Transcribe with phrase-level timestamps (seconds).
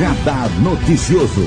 [0.00, 1.42] Radar Noticioso.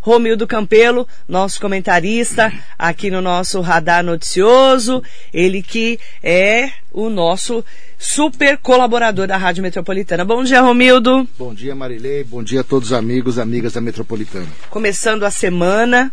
[0.00, 5.02] Romildo Campelo, nosso comentarista aqui no nosso Radar Noticioso,
[5.34, 7.62] ele que é o nosso
[7.98, 10.24] super colaborador da Rádio Metropolitana.
[10.24, 11.28] Bom dia, Romildo.
[11.38, 12.24] Bom dia, Marilei.
[12.24, 14.48] Bom dia a todos os amigos, amigas da Metropolitana.
[14.70, 16.10] Começando a semana,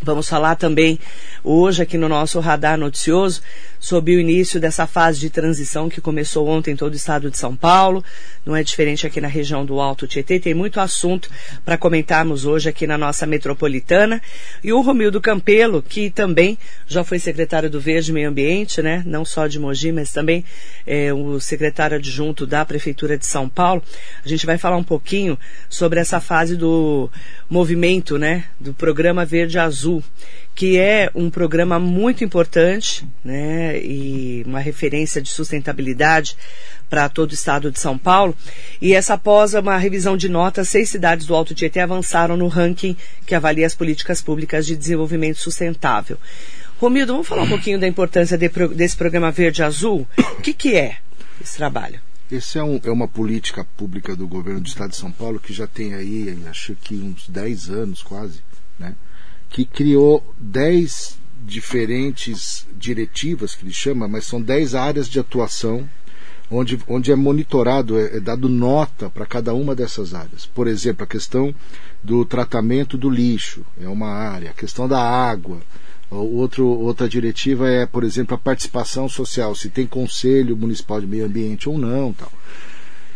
[0.00, 0.98] Vamos falar também
[1.42, 3.42] hoje aqui no nosso radar noticioso
[3.80, 7.36] sobre o início dessa fase de transição que começou ontem em todo o estado de
[7.36, 8.04] São Paulo.
[8.46, 10.38] Não é diferente aqui na região do Alto Tietê.
[10.38, 11.28] Tem muito assunto
[11.64, 14.22] para comentarmos hoje aqui na nossa metropolitana.
[14.62, 19.02] E o Romildo Campelo, que também já foi secretário do Verde Meio Ambiente, né?
[19.04, 20.44] Não só de Mogi, mas também
[20.86, 23.82] é, o secretário adjunto da Prefeitura de São Paulo.
[24.24, 25.38] A gente vai falar um pouquinho
[25.68, 27.10] sobre essa fase do
[27.48, 28.44] movimento, né?
[28.58, 30.02] Do programa Verde Azul
[30.58, 36.36] que é um programa muito importante, né, e uma referência de sustentabilidade
[36.90, 38.36] para todo o estado de São Paulo.
[38.82, 42.96] E essa após uma revisão de notas, seis cidades do Alto Tietê avançaram no ranking
[43.24, 46.18] que avalia as políticas públicas de desenvolvimento sustentável.
[46.80, 50.08] Romildo, vamos falar um pouquinho da importância de, desse programa Verde Azul?
[50.18, 50.96] O que, que é
[51.40, 52.07] esse trabalho?
[52.30, 55.52] Esse é, um, é, uma política pública do governo do estado de São Paulo que
[55.52, 58.40] já tem aí, acho que uns 10 anos quase,
[58.78, 58.94] né?
[59.48, 65.88] que criou 10 diferentes diretivas, que ele chama, mas são 10 áreas de atuação
[66.50, 70.46] onde, onde é monitorado, é, é dado nota para cada uma dessas áreas.
[70.46, 71.54] Por exemplo, a questão
[72.02, 75.60] do tratamento do lixo é uma área, a questão da água.
[76.10, 81.26] Outro, outra diretiva é, por exemplo, a participação social, se tem conselho municipal de meio
[81.26, 82.12] ambiente ou não.
[82.14, 82.32] Tal.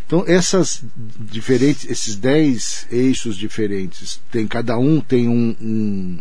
[0.05, 0.83] Então, essas
[1.19, 6.19] diferentes, esses dez eixos diferentes, tem, cada um tem um, um,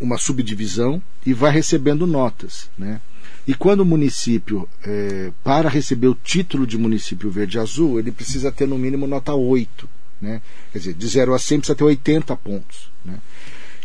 [0.00, 2.70] uma subdivisão e vai recebendo notas.
[2.78, 3.00] Né?
[3.46, 8.68] E quando o município, é, para receber o título de município verde-azul, ele precisa ter
[8.68, 9.88] no mínimo nota 8.
[10.20, 10.40] Né?
[10.70, 12.88] Quer dizer, de 0 a 100 precisa ter 80 pontos.
[13.04, 13.18] Né?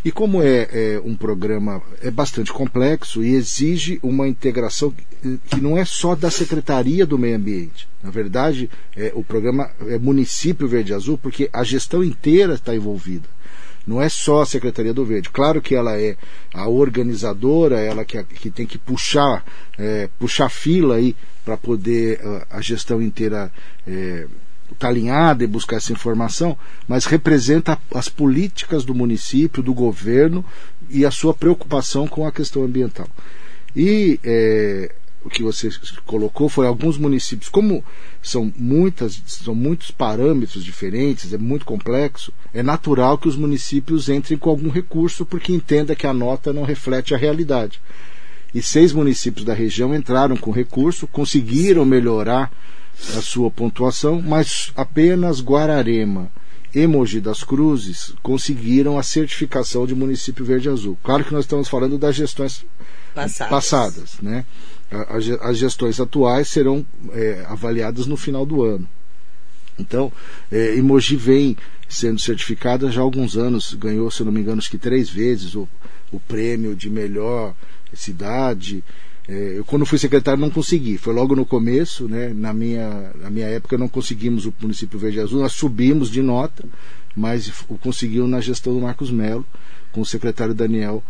[0.08, 5.76] E como é, é, um programa é bastante complexo e exige uma integração que não
[5.76, 7.86] é só da Secretaria do Meio Ambiente.
[8.02, 13.28] Na verdade, é, o programa é Município Verde Azul, porque a gestão inteira está envolvida.
[13.86, 15.28] Não é só a Secretaria do Verde.
[15.28, 16.16] Claro que ela é
[16.54, 19.44] a organizadora, ela que, que tem que puxar,
[19.76, 21.14] é, puxar fila aí
[21.44, 23.52] para poder a, a, gestão inteira
[23.86, 24.26] é,
[24.72, 26.56] está alinhada e buscar essa informação,
[26.86, 30.44] mas representa as políticas do município, do governo
[30.88, 33.08] e a sua preocupação com a questão ambiental.
[33.74, 35.68] E é, o que você
[36.06, 37.84] colocou foi alguns municípios, como
[38.22, 44.38] são muitas, são muitos parâmetros diferentes, é muito complexo, é natural que os municípios entrem
[44.38, 47.80] com algum recurso porque entenda que a nota não reflete a realidade.
[48.54, 52.50] E seis municípios da região entraram com recurso, conseguiram melhorar
[53.16, 56.30] a sua pontuação, mas apenas Guararema
[56.74, 60.98] e Mogi das Cruzes conseguiram a certificação de município verde azul.
[61.02, 62.64] Claro que nós estamos falando das gestões
[63.14, 64.44] passadas, passadas né?
[65.40, 68.88] As gestões atuais serão é, avaliadas no final do ano.
[69.78, 70.10] Então,
[70.50, 71.56] é, Emoji vem
[71.88, 75.54] sendo certificada já há alguns anos, ganhou, se não me engano, acho que três vezes
[75.54, 75.68] o,
[76.10, 77.54] o prêmio de melhor
[77.94, 78.84] cidade,
[79.28, 80.96] eu, quando fui secretário, não consegui.
[80.96, 82.32] Foi logo no começo, né?
[82.34, 85.42] Na minha, na minha época, não conseguimos o município Verde Azul.
[85.42, 86.64] Nós subimos de nota,
[87.14, 89.44] mas o conseguiu na gestão do Marcos Melo,
[89.92, 91.02] com o secretário Daniel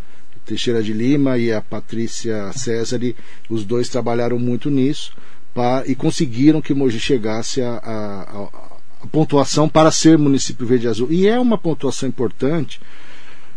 [0.45, 2.99] Teixeira de Lima e a Patrícia César.
[3.49, 5.13] Os dois trabalharam muito nisso
[5.55, 8.49] pra, e conseguiram que Mogi chegasse a, a,
[9.03, 11.13] a pontuação para ser município Verde Azul.
[11.13, 12.81] E é uma pontuação importante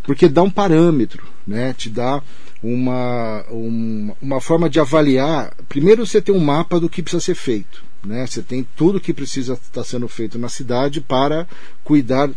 [0.03, 1.73] porque dá um parâmetro, né?
[1.73, 2.21] Te dá
[2.63, 5.55] uma, uma, uma forma de avaliar.
[5.67, 7.83] Primeiro você tem um mapa do que precisa ser feito.
[8.03, 8.25] Né?
[8.25, 11.47] Você tem tudo que precisa estar sendo feito na cidade para
[11.83, 12.29] cuidar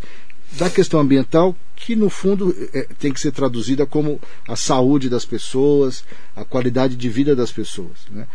[0.52, 5.24] da questão ambiental, que no fundo é, tem que ser traduzida como a saúde das
[5.24, 6.04] pessoas,
[6.36, 8.06] a qualidade de vida das pessoas.
[8.10, 8.26] Né?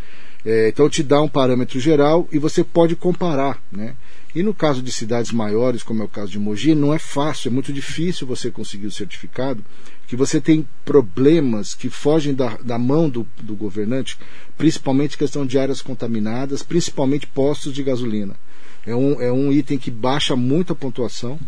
[0.45, 3.61] É, então te dá um parâmetro geral e você pode comparar.
[3.71, 3.95] Né?
[4.33, 7.49] E no caso de cidades maiores, como é o caso de Mogi, não é fácil,
[7.49, 9.63] é muito difícil você conseguir o certificado,
[10.07, 14.17] que você tem problemas que fogem da, da mão do, do governante,
[14.57, 18.35] principalmente questão de áreas contaminadas, principalmente postos de gasolina.
[18.85, 21.39] É um, é um item que baixa muito a pontuação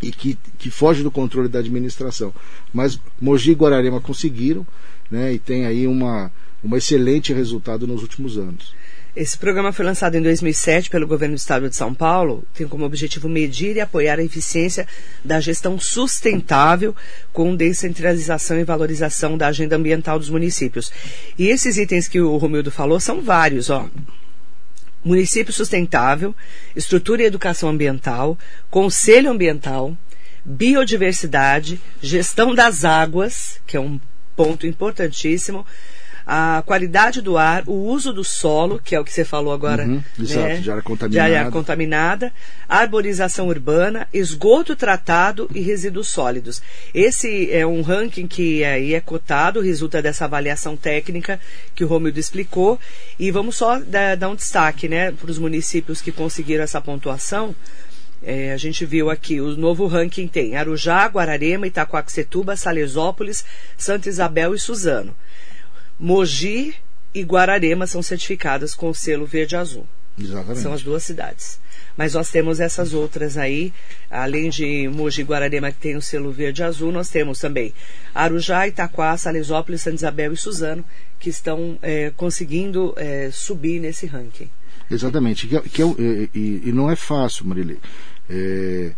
[0.00, 2.32] e que, que foge do controle da administração.
[2.72, 4.66] Mas Mogi e Guararema conseguiram,
[5.10, 6.30] né, e tem aí uma,
[6.64, 8.74] um excelente resultado nos últimos anos.
[9.16, 12.84] Esse programa foi lançado em 2007 pelo governo do estado de São Paulo, tem como
[12.84, 14.86] objetivo medir e apoiar a eficiência
[15.24, 16.94] da gestão sustentável
[17.32, 20.92] com descentralização e valorização da agenda ambiental dos municípios.
[21.36, 23.88] E esses itens que o Romildo falou são vários, ó
[25.04, 26.34] município sustentável,
[26.74, 28.36] estrutura e educação ambiental,
[28.70, 29.96] conselho ambiental,
[30.44, 33.98] biodiversidade, gestão das águas, que é um
[34.36, 35.64] ponto importantíssimo,
[36.30, 39.84] a qualidade do ar, o uso do solo, que é o que você falou agora,
[39.84, 40.56] Uhum, exato, né?
[40.58, 41.38] de área de contaminada.
[41.38, 42.32] área contaminada,
[42.68, 46.60] arborização urbana, esgoto tratado e resíduos sólidos.
[46.92, 51.40] Esse é um ranking que aí é cotado, resulta dessa avaliação técnica
[51.74, 52.78] que o Romildo explicou.
[53.18, 57.54] E vamos só dar, dar um destaque né, para os municípios que conseguiram essa pontuação.
[58.22, 63.44] É, a gente viu aqui, o novo ranking tem Arujá, Guararema, Itacoaxetuba, Salesópolis,
[63.78, 65.16] Santa Isabel e Suzano.
[65.98, 66.74] Mogi
[67.14, 69.86] e Guararema são certificadas com o selo verde e azul.
[70.20, 70.60] Exatamente.
[70.60, 71.60] São as duas cidades.
[71.96, 73.72] Mas nós temos essas outras aí,
[74.10, 77.72] além de Mogi e Guararema, que tem o selo verde azul, nós temos também
[78.14, 80.84] Arujá, Itaquá, Salesópolis, Santa Isabel e Suzano,
[81.20, 84.48] que estão é, conseguindo é, subir nesse ranking.
[84.90, 85.46] Exatamente.
[85.46, 87.78] Que, é- que é um- e, e- não é fácil, Marilei.
[88.30, 88.92] É,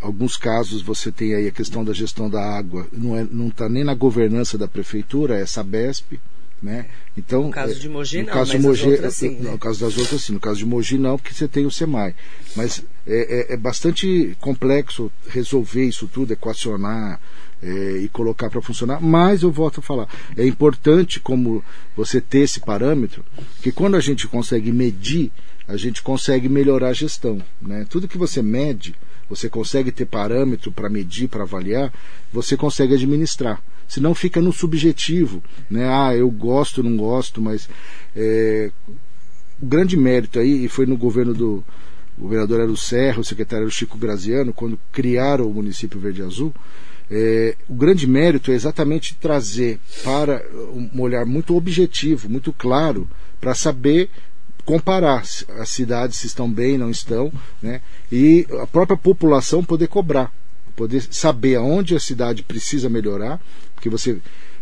[0.00, 3.68] alguns casos você tem aí a questão da gestão da água, não está não tá
[3.68, 6.18] nem na governança da prefeitura, é Sabesp.
[6.60, 6.86] Né?
[7.16, 9.52] Então, No caso de Mogi, no não, caso de Mogi, outras sim, né?
[9.52, 10.32] No caso das outras, sim.
[10.32, 12.16] No caso de Mogi, não, porque você tem o SEMAI.
[12.56, 17.20] Mas é, é- é bastante complexo resolver isso tudo, equacionar
[17.62, 19.00] é, e colocar para funcionar.
[19.00, 21.62] Mas eu volto a falar, é importante como
[21.96, 23.24] você ter esse parâmetro,
[23.62, 25.30] que quando a gente consegue medir,
[25.68, 27.40] a gente consegue melhorar a gestão.
[27.62, 27.86] Né?
[27.88, 28.96] Tudo que você mede,
[29.30, 31.92] você consegue ter parâmetro para medir, para avaliar,
[32.32, 33.62] você consegue administrar.
[33.88, 35.88] Senão fica no subjetivo, né?
[35.88, 37.68] Ah, eu gosto, não gosto, mas
[38.14, 38.70] é,
[39.60, 41.64] o grande mérito aí, e foi no governo do
[42.18, 46.00] o governador era o Serra, o secretário era o Chico Graziano, quando criaram o município
[46.00, 46.52] Verde Azul,
[47.10, 50.44] é, o grande mérito é exatamente trazer para
[50.74, 53.08] um olhar muito objetivo, muito claro,
[53.40, 54.10] para saber
[54.64, 57.32] comparar as cidades se estão bem, não estão,
[57.62, 57.80] né?
[58.12, 60.30] e a própria população poder cobrar,
[60.78, 63.40] poder saber aonde a cidade precisa melhorar,
[63.74, 64.18] porque você,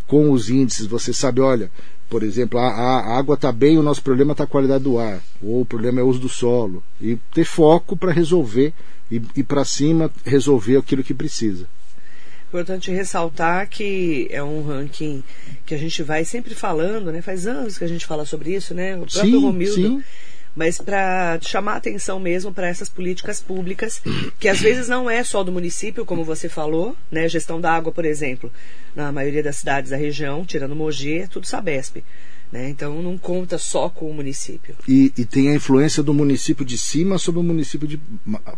[0.06, 1.70] com os índices, você sabe, olha,
[2.08, 5.20] por exemplo, a, a água está bem, o nosso problema está a qualidade do ar,
[5.42, 8.72] ou o problema é o uso do solo, e ter foco para resolver
[9.10, 11.66] e ir para cima resolver aquilo que precisa.
[12.48, 15.22] Importante ressaltar que é um ranking
[15.66, 17.20] que a gente vai sempre falando, né?
[17.20, 18.94] Faz anos que a gente fala sobre isso, né?
[18.96, 19.74] O próprio Sim, Romildo.
[19.74, 20.04] sim.
[20.56, 24.00] Mas para chamar atenção mesmo para essas políticas públicas,
[24.41, 27.29] que às vezes não é só do município, como você falou, né?
[27.29, 28.50] Gestão da água, por exemplo,
[28.94, 32.03] na maioria das cidades da região, tirando Mogi, é tudo Sabesp.
[32.52, 32.69] Né?
[32.70, 34.76] Então não conta só com o município.
[34.87, 38.00] E, e tem a influência do município de cima sobre o município de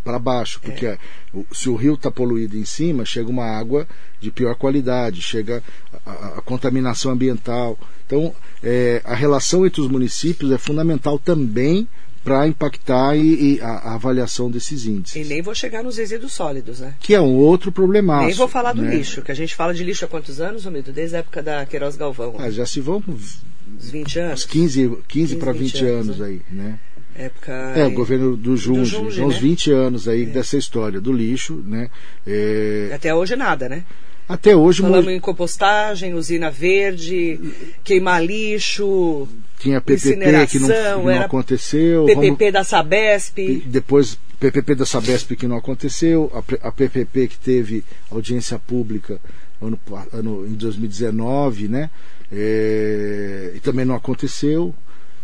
[0.05, 0.90] para baixo, porque É.
[0.90, 0.99] é,
[1.32, 3.88] o- se o rio está poluído em cima, chega uma água
[4.20, 5.62] de pior qualidade, chega
[6.05, 7.79] a, a- a contaminação ambiental.
[8.06, 11.88] Então, é, a relação entre os municípios é fundamental também
[12.23, 15.17] para impactar e, e a, a avaliação desses índices.
[15.17, 16.93] E nem vou chegar nos resíduos sólidos, né?
[17.00, 18.26] Que é um outro problemaço.
[18.26, 18.96] nem vou falar do né?
[18.96, 20.93] lixo, que a gente fala de lixo há quantos anos, Romildo?
[20.93, 23.02] Desde a época da Queiroz Galvão, Ah, já se vão
[23.79, 24.41] 20 anos.
[24.41, 26.26] uns 15, 15 para 20 20 anos, anos, né?
[26.26, 26.79] aí, né?
[27.15, 27.53] Época.
[27.75, 29.41] É, o governo do Junge, Junge, já uns né?
[29.41, 31.91] 20 anos aí dessa história do lixo, né?
[32.26, 33.82] É, Até hoje nada, né?
[34.29, 37.41] até hoje Falamos mo- em compostagem, usina verde,
[37.82, 39.27] queimar lixo,
[39.58, 40.69] tinha PPP que não,
[41.03, 43.63] não aconteceu, PPP da Sabesp.
[43.67, 49.19] depois PPP da Sabesp que não aconteceu, a, a PPP que teve audiência pública
[49.60, 49.79] ano,
[50.12, 51.91] ano, em 2019, né?
[52.31, 54.74] É, e também não aconteceu.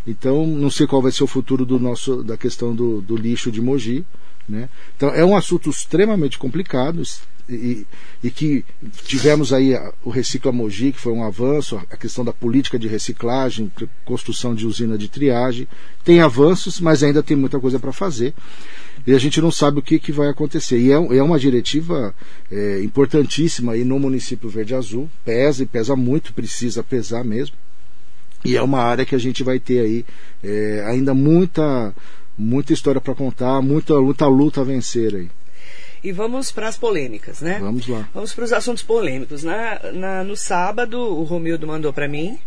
[0.07, 3.51] Então, não sei qual vai ser o futuro do nosso, da questão do, do lixo
[3.51, 4.05] de Mogi.
[4.49, 4.69] Né?
[4.97, 7.03] Então, é um assunto extremamente complicado
[7.49, 7.87] e,
[8.23, 8.65] e que
[9.07, 9.73] tivemos aí
[10.03, 13.73] o Recicla Mogi, que foi um avanço, a questão da política de reciclagem,
[14.05, 15.67] construção de usina de triagem.
[16.05, 18.35] Tem avanços, mas ainda tem muita coisa para fazer.
[19.07, 20.79] E a gente não sabe o que, que vai acontecer.
[20.79, 22.15] E é, é uma diretiva
[22.51, 25.11] é, importantíssima aí no município Verde Azul.
[25.25, 27.55] Pesa e pesa muito, precisa pesar mesmo.
[28.45, 30.05] E é uma área que a gente vai ter aí
[30.43, 31.95] é, ainda muita,
[32.37, 35.29] muita história para contar, muita, muita luta a vencer aí.
[36.03, 37.59] E vamos para as polêmicas, né?
[37.61, 38.07] Vamos lá.
[38.13, 39.43] Vamos para os assuntos polêmicos.
[39.43, 42.39] Na, na- no sábado, o Romildo mandou para mim,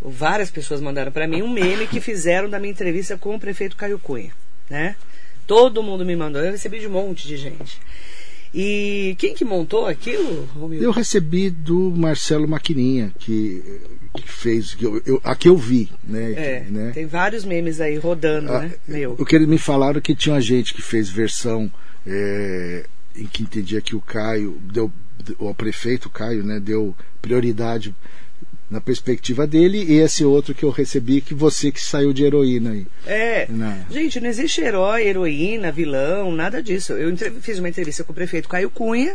[0.00, 3.76] várias pessoas mandaram para mim, um meme que fizeram da minha entrevista com o prefeito
[3.76, 4.32] Caio Cunha,
[4.68, 4.96] né?
[5.46, 7.80] Todo mundo me mandou, eu recebi de um monte de gente.
[8.54, 10.84] E quem que montou aquilo, Romildo?
[10.84, 13.80] Eu recebi do Marcelo Maquininha, que,
[14.14, 16.32] que fez, que eu, eu, a que eu vi, né?
[16.32, 16.90] É, né?
[16.92, 18.72] tem vários memes aí rodando, Ah, né?
[18.86, 19.16] Meu.
[19.18, 21.72] O que eles me falaram é que tinha gente que fez versão
[22.06, 22.84] é,
[23.16, 24.92] em que entendia que o Caio deu
[25.38, 27.94] o prefeito Caio, né, deu prioridade
[28.72, 32.70] na perspectiva dele, e esse outro que eu recebi, que você que saiu de heroína
[32.70, 32.86] aí.
[33.06, 33.46] É.
[33.50, 33.86] Não.
[33.90, 36.94] Gente, não existe herói, heroína, vilão, nada disso.
[36.94, 39.14] Eu fiz uma entrevista com o prefeito Caio Cunha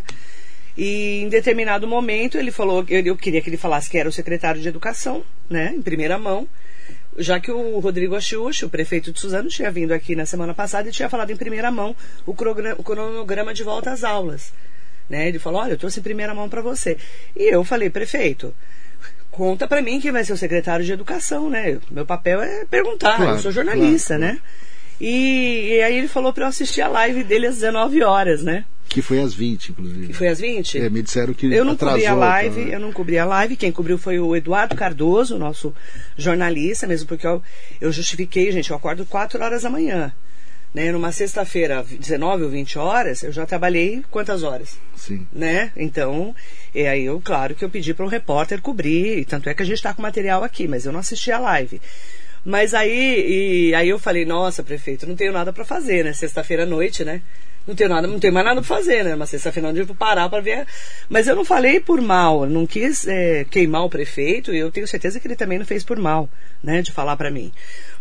[0.78, 4.12] e em determinado momento ele falou, eu, eu queria que ele falasse que era o
[4.12, 6.48] secretário de educação, né, em primeira mão,
[7.18, 10.88] já que o Rodrigo Achiuchi, o prefeito de Suzano, tinha vindo aqui na semana passada
[10.88, 11.96] e tinha falado em primeira mão
[12.28, 14.54] o cronograma de volta às aulas.
[15.10, 15.28] Né?
[15.28, 16.96] Ele falou, olha, eu trouxe em primeira mão para você.
[17.36, 18.54] E eu falei, prefeito,
[19.38, 21.78] conta para mim quem vai ser o secretário de educação, né?
[21.92, 24.40] Meu papel é perguntar, Claro, eu sou jornalista, claro, né?
[25.00, 28.66] E, e aí ele falou para eu assistir a live dele às 19 horas, né?
[28.90, 30.10] Que foi às 20, inclusive.
[30.10, 30.80] E foi às 20?
[30.80, 31.98] É, me disseram que Eu não atrasou.
[32.00, 32.72] cobri a live, tá?
[32.72, 33.56] eu não cobri a live.
[33.58, 35.74] Quem cobriu foi o Eduardo Cardoso, nosso
[36.18, 37.44] jornalista, mesmo porque eu,
[37.80, 40.12] eu justifiquei, gente, eu acordo 4 horas da manhã.
[40.74, 40.92] Né?
[40.92, 44.78] Numa sexta-feira, 19 ou 20 horas, eu já trabalhei quantas horas?
[44.96, 45.28] Sim.
[45.32, 45.72] né?
[45.76, 46.36] Então,
[46.76, 49.66] e aí eu, claro que eu pedi para um repórter cobrir, tanto é que a
[49.66, 51.82] gente está com material aqui, mas eu não assisti a live.
[52.46, 56.14] Mas aí, e, aí eu falei, nossa, prefeito, não tenho nada para fazer, né?
[56.14, 57.22] Sexta-feira à noite, né?
[57.68, 59.14] Não tenho nada, não tenho mais nada para fazer, né?
[59.18, 60.66] Mas sexta-feira eu vou parar para ver.
[61.10, 64.88] Mas eu não falei por mal, não quis é, queimar o prefeito e eu tenho
[64.88, 66.30] certeza que ele também não fez por mal,
[66.64, 66.82] né?
[66.82, 67.52] De falar para mim.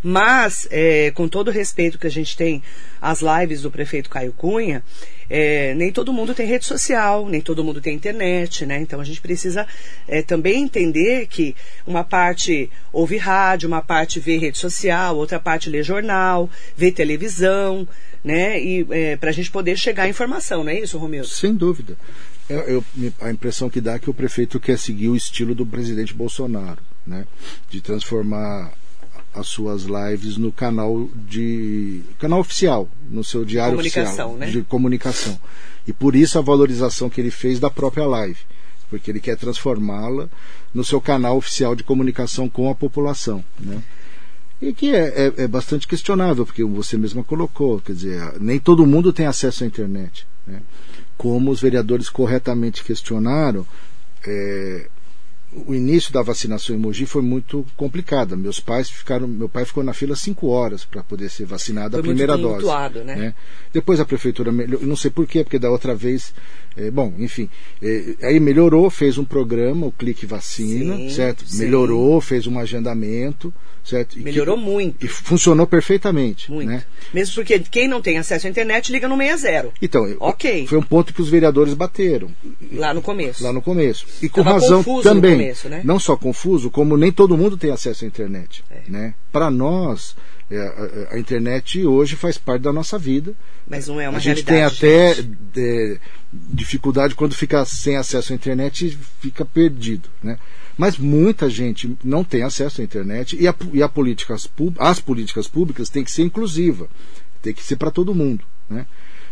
[0.02, 2.62] Mas, é, com todo o respeito que a gente tem
[3.00, 4.82] às lives do prefeito Caio Cunha,
[5.28, 8.78] é, nem todo mundo tem rede social, nem todo mundo tem internet, né?
[8.80, 9.66] Então a gente precisa
[10.06, 11.54] é, também entender que
[11.86, 17.86] uma parte ouve rádio, uma parte vê rede social, outra parte lê jornal, vê televisão,
[18.22, 18.60] né?
[18.62, 21.26] E é, para a gente poder chegar à informação, não é isso, Romildo?
[21.26, 21.96] Sem dúvida.
[22.48, 22.84] Eu- eu-
[23.20, 26.78] a impressão que dá é que o prefeito quer seguir o estilo do presidente Bolsonaro,
[27.04, 27.26] né?
[27.68, 28.72] De transformar
[29.36, 34.46] as suas lives no canal de canal oficial, no seu diário Comunicação, oficial né?
[34.50, 35.38] de comunicação.
[35.86, 38.38] E por isso a valorização que ele fez da própria live,
[38.90, 40.28] porque ele quer transformá-la
[40.74, 43.82] no seu canal oficial de comunicação com a população, né?
[44.60, 48.86] E que é, é- é bastante questionável, porque você mesma colocou, quer dizer, nem todo
[48.86, 50.26] mundo tem acesso à internet.
[50.46, 50.62] Né?
[51.18, 53.66] Como os vereadores corretamente questionaram,
[54.26, 54.88] é,
[55.66, 58.36] o início da vacinação em Mogi foi muito complicada.
[58.36, 62.00] Meus pais ficaram, meu pai ficou na fila cinco horas para poder ser vacinado Foi
[62.00, 62.44] a primeira dose.
[62.44, 63.34] tumultuado, né?
[63.72, 66.34] Depois a prefeitura eu não sei porquê, porque da outra vez,
[66.76, 67.48] é, bom, enfim,
[67.82, 71.44] é, aí melhorou, fez um programa, o Clique Vacina, Sim, certo?
[71.46, 71.58] sim.
[71.64, 73.52] Melhorou, fez um agendamento,
[73.84, 74.14] certo?
[74.14, 75.04] E que- Melhorou muito.
[75.04, 76.50] e funcionou perfeitamente.
[76.50, 76.68] Muito.
[76.68, 76.84] Né?
[77.14, 80.66] Mesmo porque quem não tem acesso à internet liga no 60, Então, Ok.
[80.66, 82.28] foi um ponto que os vereadores bateram
[82.72, 83.42] lá no começo.
[83.42, 84.06] lá no começo.
[84.20, 85.32] E com Tava razão também.
[85.38, 85.80] começo, né?
[85.84, 88.62] Não só confuso, como nem todo mundo tem acesso à internet.
[88.70, 88.80] É.
[88.88, 89.14] Né?
[89.32, 90.16] Para nós,
[90.50, 93.34] é, a, a internet hoje faz parte da nossa vida.
[93.68, 94.78] Mas não é uma a gente realidade.
[94.80, 95.20] tem até
[95.60, 95.98] é,
[96.50, 100.38] dificuldade quando fica sem acesso à internet fica perdido, né?
[100.76, 105.48] Mas muita gente não tem acesso à internet e, a, e a políticas, as políticas
[105.48, 106.88] públicas têm que ser inclusiva,
[107.40, 108.86] tem que ser para todo mundo, né?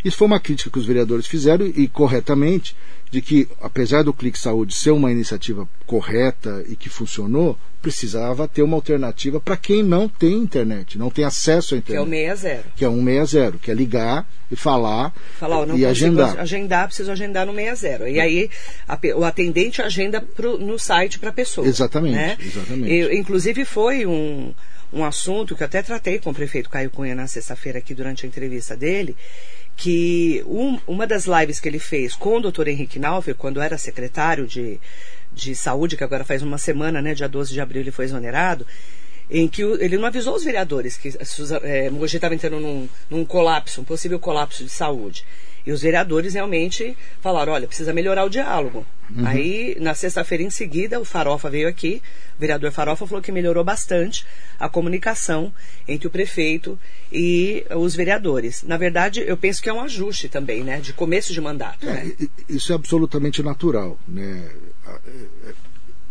[0.04, 2.76] Isso foi uma crítica que os vereadores fizeram e corretamente
[3.11, 8.62] de que apesar do Clique Saúde ser uma iniciativa correta e que funcionou, precisava ter
[8.62, 12.38] uma alternativa para quem não tem internet, não tem acesso à Que é o internet
[12.40, 12.64] 60.
[12.76, 16.38] que é 160, que é ligar e falar Falar, e agendar.
[16.40, 18.08] agendar, preciso agendar no 60.
[18.08, 18.50] E aí
[18.88, 21.66] a o atendente agenda pro- no site para a pessoa.
[21.66, 22.37] Exatamente, né?
[22.40, 22.92] exatamente.
[22.92, 24.52] Eu, inclusive foi um,
[24.92, 28.25] um assunto que eu até tratei com o prefeito Caio Cunha na sexta-feira aqui durante
[28.25, 29.14] a entrevista dele,
[29.76, 33.76] que um- uma das lives que ele fez com o doutor Henrique Naufer, quando era
[33.76, 34.78] secretário de,
[35.33, 38.66] de saúde, que agora faz uma semana, né, dia 12 de abril ele foi exonerado,
[39.31, 42.88] em que o- ele não avisou os vereadores que Suza- é, Mogi estava entrando num,
[43.11, 45.25] num colapso, um possível colapso de saúde.
[45.66, 48.87] E os vereadores realmente falaram, olha, precisa melhorar o diálogo.
[49.25, 52.02] Aí, na sexta-feira em seguida, o Farofa veio aqui,
[52.37, 54.26] o vereador Farofa falou que melhorou bastante
[54.59, 55.52] a comunicação
[55.87, 56.78] entre o prefeito
[57.12, 58.62] e os vereadores.
[58.62, 60.80] Na verdade, eu penso que é um ajuste também, né?
[60.80, 62.12] De começo de mandato, né?
[62.18, 63.99] É, e- isso é absolutamente natural.
[64.09, 64.50] Né?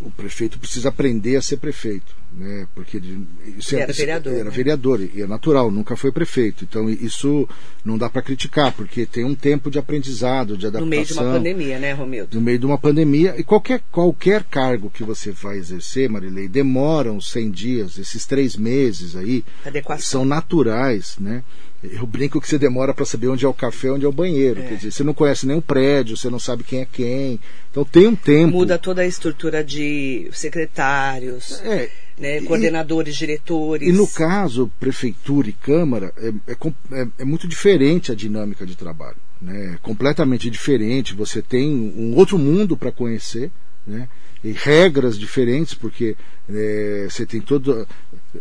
[0.03, 2.15] É- é- O prefeito precisa aprender a ser prefeito.
[2.35, 2.67] Né?
[2.73, 3.27] Porque ele,
[3.59, 4.49] isso Ele era vereador, Era né?
[4.49, 6.63] vereador, e é natural, nunca foi prefeito.
[6.63, 7.47] Então isso
[7.85, 10.85] não dá para criticar, porque tem um tempo de aprendizado, de adaptação.
[10.85, 12.35] No meio de uma pandemia, né, Romildo?
[12.35, 13.35] no meio de uma pandemia.
[13.37, 18.55] E qualquer, qualquer cargo que você vai exercer, Marilei, demora uns 100 dias, esses três
[18.57, 20.03] meses aí, Adequação.
[20.21, 21.43] são naturais, né?
[21.91, 24.61] Eu brinco que você demora para saber onde é o café, onde é o banheiro.
[24.61, 24.67] É.
[24.67, 27.39] Quer dizer, você não conhece nem o prédio, você não sabe quem é quem.
[27.69, 28.53] Então tem um tempo.
[28.55, 33.87] Muda toda a estrutura de secretários, É, né, e- coordenadores, diretores.
[33.87, 36.55] E no caso, prefeitura e Câmara, é, é
[37.01, 39.17] é- é muito diferente a dinâmica de trabalho.
[39.41, 39.73] Né?
[39.73, 41.13] É completamente diferente.
[41.13, 43.51] Você tem um outro mundo para conhecer.
[43.85, 44.07] Né?
[44.51, 46.17] regras diferentes, porque
[46.49, 47.87] é, você tem todo.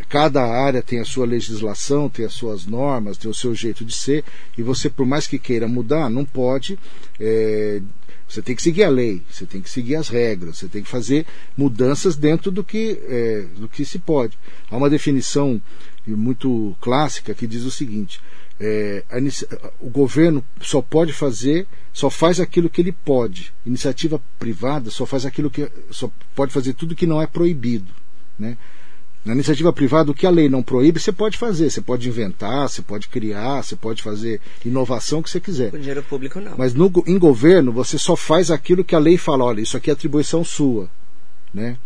[0.09, 3.95] Cada área tem a sua legislação, tem as suas normas, tem o seu jeito de
[3.95, 4.23] ser,
[4.57, 6.79] e você, por mais que queira mudar, não pode.
[7.19, 7.79] É,
[8.27, 10.89] você tem que seguir a lei, você tem que seguir as regras, você tem que
[10.89, 14.37] fazer mudanças dentro do que, é, do que se pode.
[14.71, 15.61] Há uma definição
[16.07, 18.19] muito clássica que diz o seguinte:
[18.59, 19.17] é, a,
[19.79, 23.53] o governo só pode fazer, só faz aquilo que ele pode.
[23.65, 27.91] Iniciativa privada só faz aquilo que só pode fazer tudo que não é proibido,
[28.39, 28.57] né?
[29.25, 31.69] Na iniciativa privada, o que a lei não proíbe, você pode fazer.
[31.69, 35.71] Você pode inventar, você pode criar, você pode fazer inovação que você quiser.
[35.71, 36.53] Com dinheiro público, não.
[36.57, 39.89] Mas no, em governo, você só faz aquilo que a lei fala: olha, isso aqui
[39.89, 40.89] é atribuição sua.
[41.53, 41.77] Né?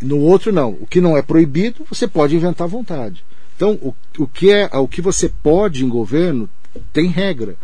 [0.00, 0.70] No outro, não.
[0.80, 3.24] O que não é proibido, você pode inventar à vontade.
[3.56, 6.48] Então, o, o, que, é, o que você pode em governo
[6.92, 7.56] tem regra.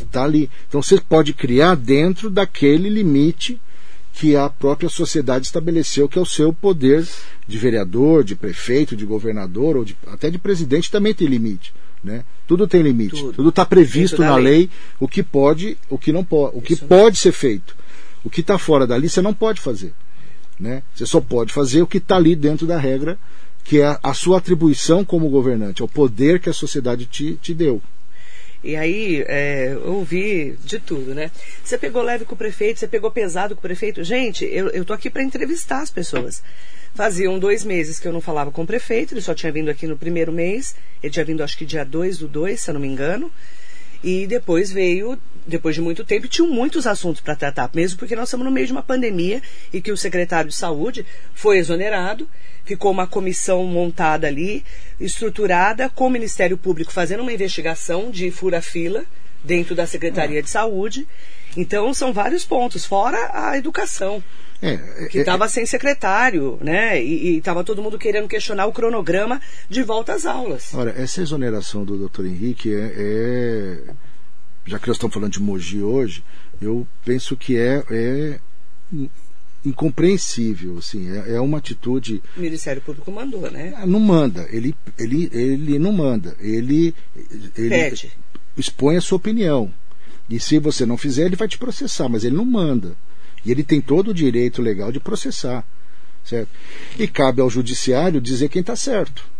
[0.00, 0.48] Está ali.
[0.68, 3.60] Então, você pode criar dentro daquele limite
[4.14, 7.06] que a própria sociedade estabeleceu, que é o seu poder
[7.46, 11.74] de vereador, de prefeito, de governador, ou de, até de presidente também tem limite.
[12.02, 12.24] Né?
[12.46, 13.32] Tudo tem limite.
[13.32, 14.44] Tudo está previsto na lei.
[14.44, 14.70] lei.
[15.00, 17.76] o que pode, o que não pode, o que Isso pode ser feito.
[18.22, 19.92] O que está fora dali você não pode fazer.
[20.60, 20.82] Né?
[20.94, 23.18] Você só pode fazer o que está ali dentro da regra,
[23.64, 27.34] que é a, a sua atribuição como governante, é o poder que a sociedade te,
[27.42, 27.82] te deu.
[28.64, 31.30] E aí, é, eu ouvi de tudo, né?
[31.62, 34.02] Você pegou leve com o prefeito, você pegou pesado com o prefeito.
[34.02, 36.42] Gente, eu, eu tô aqui para entrevistar as pessoas.
[36.94, 39.86] Faziam dois meses que eu não falava com o prefeito, ele só tinha vindo aqui
[39.86, 40.74] no primeiro mês.
[41.02, 43.30] Ele tinha vindo, acho que dia 2 do 2, se eu não me engano.
[44.02, 48.28] E depois veio, depois de muito tempo, tinham muitos assuntos para tratar, mesmo porque nós
[48.28, 52.28] estamos no meio de uma pandemia e que o secretário de saúde foi exonerado
[52.64, 54.64] ficou uma comissão montada ali,
[54.98, 59.04] estruturada, com o Ministério Público fazendo uma investigação de fura-fila
[59.44, 60.42] dentro da Secretaria é.
[60.42, 61.06] de Saúde.
[61.56, 64.24] Então, são vários pontos, fora a educação.
[64.62, 67.00] É, é que estava é, sem secretário, né?
[67.02, 70.72] E estava todo mundo querendo questionar o cronograma de volta às aulas.
[70.72, 72.24] Olha, essa exoneração do Dr.
[72.24, 73.78] Henrique é, é
[74.66, 76.24] já que nós estamos falando de Mogi hoje,
[76.60, 78.40] eu penso que é, é
[79.64, 82.22] incompreensível, assim, é, é, uma atitude.
[82.36, 83.74] O Ministério Público mandou, né?
[83.76, 86.94] Ah, não manda, ele, ele, ele não manda, ele,
[87.56, 88.12] ele Pede.
[88.56, 89.72] expõe a sua opinião.
[90.28, 92.96] E se você não fizer, ele vai te processar, mas ele não manda.
[93.44, 95.66] E ele tem todo o direito legal de processar,
[96.24, 96.48] certo?
[96.98, 99.33] E cabe ao judiciário dizer quem está certo.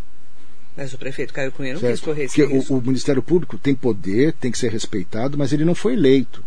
[0.75, 1.93] Mas o prefeito Caio Cunha não certo?
[1.93, 5.53] quis correr esse Porque o, o Ministério Público tem poder, tem que ser respeitado, mas
[5.53, 6.43] ele não foi eleito.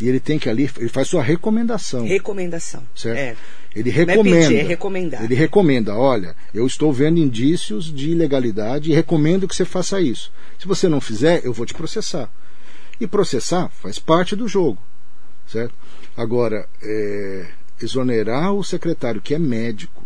[0.00, 2.06] E ele tem que ali, ele faz sua recomendação.
[2.06, 2.82] Recomendação.
[2.94, 3.18] Certo?
[3.18, 3.36] É.
[3.74, 4.38] Ele recomenda.
[4.38, 5.24] É pedir, é recomendar.
[5.24, 10.32] Ele recomenda, olha, eu estou vendo indícios de ilegalidade e recomendo que você faça isso.
[10.58, 12.30] Se você não fizer, eu vou te processar.
[13.00, 14.82] E processar faz parte do jogo.
[15.46, 15.74] Certo?
[16.16, 17.46] Agora, é,
[17.80, 20.04] exonerar o secretário que é médico,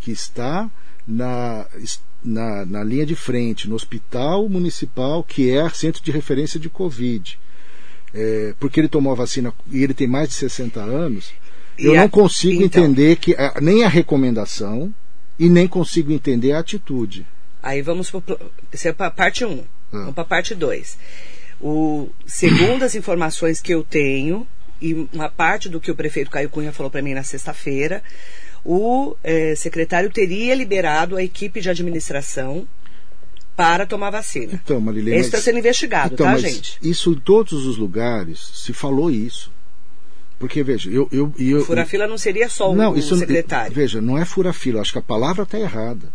[0.00, 0.70] que está
[1.06, 1.66] na,
[2.24, 7.38] na, na linha de frente, no hospital municipal, que é centro de referência de Covid
[8.14, 11.32] é, porque ele tomou a vacina e ele tem mais de 60 anos,
[11.78, 14.92] e eu a, não consigo então, entender que a, nem a recomendação
[15.38, 17.26] e nem consigo entender a atitude.
[17.62, 19.50] Aí vamos para a parte 1.
[19.50, 19.64] Um.
[19.92, 19.98] Ah.
[19.98, 20.98] Vamos para a parte 2.
[22.26, 24.46] Segundo as informações que eu tenho,
[24.80, 28.02] e uma parte do que o prefeito Caio Cunha falou para mim na sexta-feira,
[28.64, 32.66] o eh, secretário teria liberado a equipe de administração
[33.56, 34.52] para tomar vacina.
[34.54, 36.78] Então, Marilene, Isso está sendo investigado, então, tá, gente?
[36.82, 39.50] Isso em todos os lugares se falou isso.
[40.38, 41.08] Porque, veja, eu.
[41.12, 43.72] eu, eu fura-fila não seria só não, o isso, secretário.
[43.72, 46.12] Veja, não é fura-fila, acho que a palavra está errada.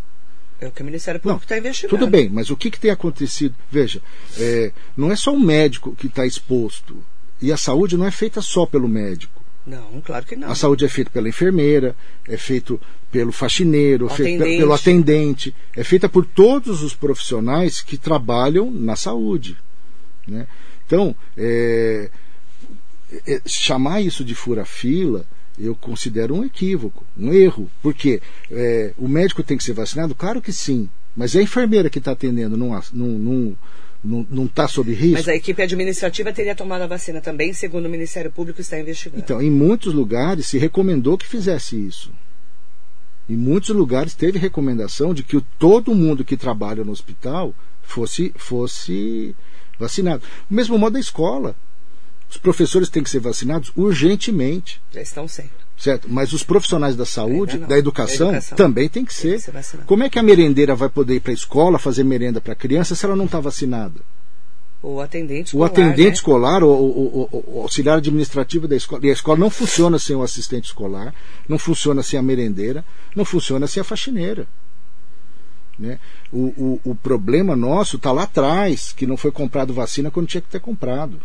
[0.59, 1.97] É o que o Ministério Público está investigando.
[1.97, 3.55] Tudo bem, mas o que, que tem acontecido?
[3.71, 4.01] Veja,
[4.37, 6.97] é, não é só o médico que está exposto.
[7.41, 9.36] E a saúde não é feita só pelo médico.
[9.67, 10.49] Não, claro que não.
[10.49, 11.93] A saúde é feita pela enfermeira,
[12.25, 12.79] é feito
[13.11, 19.57] pelo faxineiro, feita pelo atendente, é feita por todos os profissionais que trabalham na saúde.
[20.25, 20.47] Né?
[20.85, 22.09] Então, é,
[23.27, 25.25] é, chamar isso de fura-fila
[25.57, 27.69] eu considero um equívoco, um erro.
[27.81, 30.13] Porque é, o médico tem que ser vacinado?
[30.13, 30.87] Claro que sim.
[31.15, 33.57] Mas é a enfermeira que está atendendo, não, não, não,
[34.07, 35.13] não está sob risco.
[35.13, 39.21] Mas a equipe administrativa teria tomado a vacina também, segundo o Ministério Público está investigando.
[39.21, 42.11] Então, em muitos lugares se recomendou que fizesse isso.
[43.29, 49.35] Em muitos lugares teve recomendação de que todo mundo que trabalha no hospital fosse, fosse
[49.77, 50.23] vacinado.
[50.49, 51.55] O mesmo modo da escola.
[52.29, 54.81] Os professores têm que ser vacinados urgentemente.
[54.91, 55.66] Já estão sendo.
[55.77, 56.07] Certo?
[56.09, 59.39] Mas os profissionais da saúde, da educação, educação, também tem que ser.
[59.43, 62.41] Tem que Como é que a merendeira vai poder ir para a escola fazer merenda
[62.41, 64.01] para a criança se ela não está vacinada?
[64.81, 65.67] O atendente o escolar.
[65.67, 66.13] atendente né?
[66.13, 69.05] escolar, o, o- o- o auxiliar administrativo da escola.
[69.05, 71.13] E a escola não funciona sem o assistente escolar,
[71.47, 72.83] não funciona sem a merendeira,
[73.15, 74.47] não funciona sem a faxineira.
[75.77, 75.99] Né?
[76.31, 80.41] O, o, o problema nosso está lá atrás, que não foi comprado vacina quando tinha
[80.41, 81.19] que ter comprado.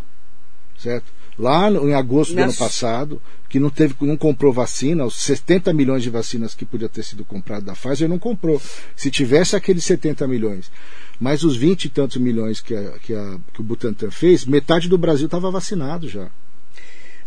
[0.78, 1.06] Certo?
[1.38, 5.72] Lá em agosto do Nas- ano passado, que não, teve, não comprou vacina, os 70
[5.72, 8.60] milhões de vacinas que podia ter sido comprado da Pfizer não comprou.
[8.94, 10.70] Se tivesse aqueles 70 milhões,
[11.18, 14.88] mais os 20 e tantos milhões que, a- que, a- que o Butantan fez, metade
[14.88, 16.28] do Brasil estava vacinado já.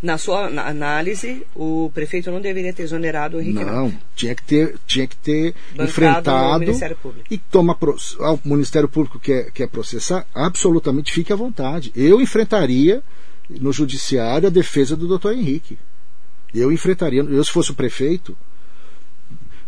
[0.02, 4.44] Na sua na- análise, o prefeito não deveria ter exonerado o Henrique Não, tinha que
[4.44, 7.26] ter, tinha que ter Bancado enfrentado Ministério Público.
[7.32, 7.76] e toma
[8.20, 11.91] ao Ministério Público quer, quer processar, absolutamente fique à vontade.
[11.96, 13.02] Eu enfrentaria
[13.50, 15.78] no judiciário a defesa do doutor Henrique.
[16.54, 18.36] Eu enfrentaria, eu se fosse o prefeito,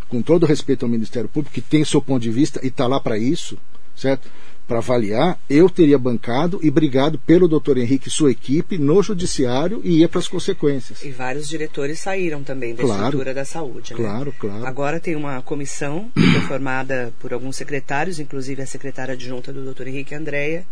[0.08, 3.00] com todo respeito ao Ministério Público, que tem seu ponto de vista e está lá
[3.00, 3.58] para isso,
[3.96, 4.30] certo?
[4.66, 9.80] Para avaliar, eu teria bancado e brigado pelo doutor Henrique e sua equipe no judiciário
[9.84, 11.04] e ia para as consequências.
[11.04, 13.04] E vários diretores saíram também da Claro.
[13.06, 13.94] estrutura da saúde.
[13.94, 13.98] né?
[14.00, 14.66] Claro, claro.
[14.66, 19.74] Agora tem uma comissão que foi formada por alguns secretários, inclusive a secretária adjunta do
[19.74, 19.88] Dr.
[19.88, 20.66] Henrique Andréia,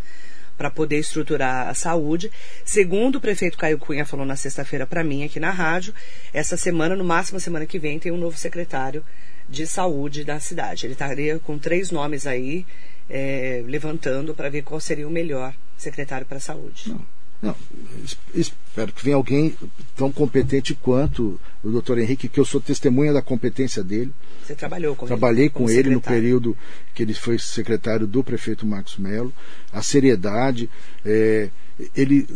[0.57, 2.31] para poder estruturar a saúde.
[2.63, 5.93] Segundo o prefeito Caio Cunha falou na sexta-feira para mim aqui na rádio,
[6.33, 9.03] essa semana, no máximo semana que vem, tem um novo secretário
[9.47, 10.85] de saúde da cidade.
[10.85, 12.65] Ele estaria com três nomes aí,
[13.09, 16.89] eh, levantando para ver qual seria o melhor secretário para a saúde.
[16.89, 17.05] Não,
[17.45, 17.55] não,
[18.03, 19.55] es- espero que venha alguém
[19.95, 24.11] tão competente quanto o doutor Henrique, que eu sou testemunha da competência dele.
[24.45, 25.49] Você trabalhou com Trabalhei ele?
[25.49, 26.21] com como ele no secretário.
[26.21, 26.57] período
[26.93, 29.33] que ele foi secretário do prefeito Marcos Melo.
[29.71, 30.69] A seriedade,
[31.05, 31.49] é,
[31.95, 32.27] ele,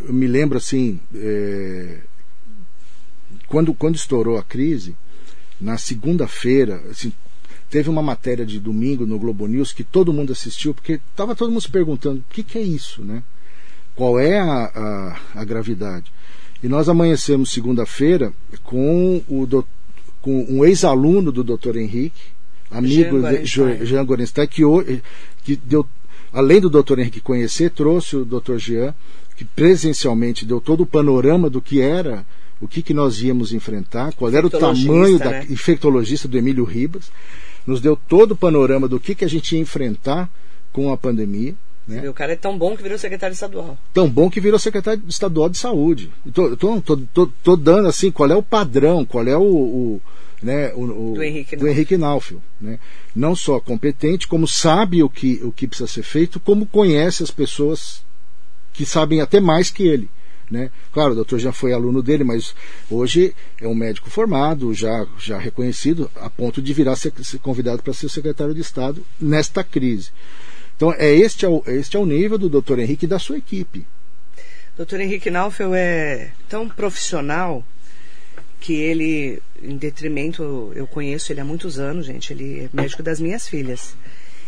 [0.00, 1.98] eu me lembro assim, é,
[3.46, 4.94] quando, quando estourou a crise,
[5.60, 7.12] na segunda-feira, assim,
[7.70, 11.50] teve uma matéria de domingo no Globo News que todo mundo assistiu, porque estava todo
[11.50, 13.22] mundo se perguntando o que, que é isso, né?
[13.94, 14.64] Qual é a,
[15.34, 16.10] a, a gravidade?
[16.62, 19.66] E nós amanhecemos segunda-feira com o do-
[20.20, 21.76] com um ex-aluno do Dr.
[21.76, 22.20] Henrique,
[22.70, 23.84] amigo Jean.
[23.84, 24.62] Jean Gorenstein, que,
[25.44, 25.84] que deu,
[26.32, 27.00] além do Dr.
[27.00, 28.56] Henrique conhecer, trouxe o Dr.
[28.58, 28.94] Jean,
[29.36, 32.24] que presencialmente deu todo o panorama do que era,
[32.60, 35.46] o que, que nós íamos enfrentar, qual era o tamanho da né?
[35.50, 37.10] infectologista do Emílio Ribas,
[37.66, 40.30] nos deu todo o panorama do que, que a gente ia enfrentar
[40.72, 41.54] com a pandemia.
[41.86, 42.08] Né?
[42.08, 43.76] O cara é tão bom que virou secretário estadual.
[43.92, 46.10] tão bom que virou secretário estadual de saúde.
[46.24, 50.02] Estou tô, tô, tô, tô dando assim qual é o padrão, qual é o, o,
[50.42, 52.78] né, o, o- Do Henrique do Henrique Naufel, né?
[53.14, 57.30] Não só competente, como sabe o que, o que precisa ser feito, como conhece as
[57.32, 58.02] pessoas
[58.72, 60.08] que sabem até mais que ele.
[60.50, 60.70] Né?
[60.92, 62.54] Claro, o doutor já foi aluno dele, mas
[62.90, 67.82] hoje é um médico formado, já, já reconhecido, a ponto de virar ser, ser convidado
[67.82, 70.10] para ser secretário de Estado nesta crise.
[70.82, 73.38] Então, é este, é o, este é o nível do doutor Henrique e da sua
[73.38, 73.86] equipe.
[74.76, 77.64] Doutor Henrique Naufel é tão profissional
[78.58, 83.20] que ele, em detrimento, eu conheço ele há muitos anos, gente, ele é médico das
[83.20, 83.94] minhas filhas.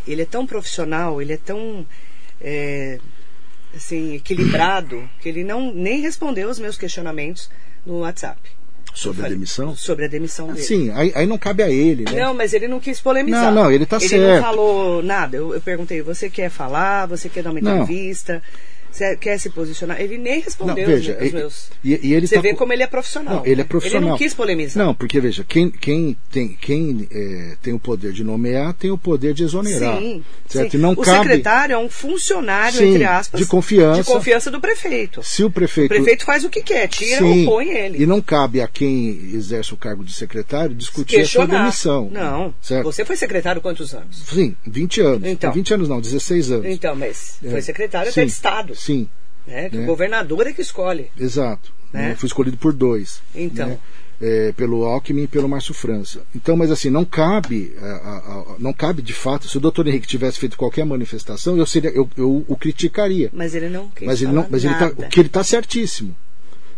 [0.09, 1.87] Ele é tão profissional, ele é tão
[2.40, 2.99] é,
[3.73, 7.49] assim, equilibrado, que ele não nem respondeu os meus questionamentos
[7.87, 8.40] no WhatsApp.
[8.94, 9.74] Sobre a demissão?
[9.76, 10.61] Sobre a demissão dele.
[10.61, 12.22] Sim, aí, aí não cabe a ele, né?
[12.22, 13.52] Não, mas ele não quis polemizar.
[13.52, 14.35] Não, não, ele tá Ele certo.
[14.37, 15.37] não falou nada.
[15.37, 17.07] Eu, eu perguntei, você quer falar?
[17.07, 17.85] Você quer dar uma Não.
[19.20, 20.00] Quer se posicionar?
[20.00, 21.68] Ele nem respondeu Não, veja, os, meus.
[21.85, 23.37] e- e ele você tá vê com- como ele é profissional.
[23.37, 24.02] Não, ele é profissional.
[24.02, 24.85] Ele não quis polemizar.
[24.87, 28.98] Não, porque veja, quem, quem, tem, quem é, tem o poder de nomear tem o
[28.98, 29.98] poder de exonerar.
[29.98, 30.72] Sim, certo?
[30.72, 30.78] sim.
[30.78, 31.18] Não o cabe.
[31.28, 34.02] secretário é um funcionário, Sim, entre aspas, de confiança.
[34.02, 35.22] de confiança do prefeito.
[35.22, 35.92] Se o prefeito.
[35.92, 38.02] O prefeito faz o que quer, tira Sim, ou põe ele.
[38.02, 42.09] E não cabe a quem exerce o cargo de secretário discutir a sua demissão.
[42.12, 42.54] Não.
[42.62, 42.85] Certo?
[42.85, 44.22] Você foi secretário quantos anos?
[44.26, 45.28] Sim, 20 anos.
[45.28, 45.52] Então.
[45.52, 46.66] 20 anos não, 16 anos.
[46.66, 47.50] Então, mas É.
[47.50, 48.74] foi secretário Sim, até de Estado.
[48.85, 49.09] Sim,
[49.47, 49.68] Né?
[49.70, 49.83] Que né?
[49.85, 51.11] O governador é que escolhe.
[51.18, 51.73] exato.
[51.92, 52.09] Né?
[52.09, 52.14] Né?
[52.16, 53.20] Fui escolhido por dois.
[53.35, 53.68] Então.
[53.68, 53.79] né?
[54.20, 56.20] É, pelo Alckmin e pelo Márcio França.
[56.35, 58.18] Então, mas assim, não cabe, a- a-
[58.55, 61.90] a- não cabe de fato, se o doutor Henrique tivesse feito qualquer manifestação, eu, seria,
[61.90, 63.29] eu, eu o criticaria.
[63.33, 64.94] Mas ele não quis Mas ele não, mas ele tá, nada.
[65.07, 66.14] o que ele está certíssimo,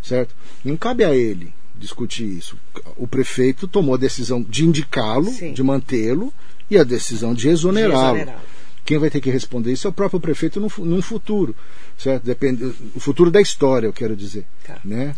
[0.03, 0.35] certo?
[0.65, 2.57] Não cabe a ele discutir isso.
[2.97, 6.33] O prefeito tomou a decisão de indicá-lo, de mantê-lo
[6.71, 8.17] e a decisão de exonerá-lo.
[8.17, 8.56] De exonerá-lo.
[8.87, 11.55] Quem vai ter que responder isso é o próprio prefeito num, num futuro,
[11.99, 12.23] certo?
[12.23, 14.79] Depende, o futuro da história, eu quero dizer, Tá.
[14.85, 15.15] né?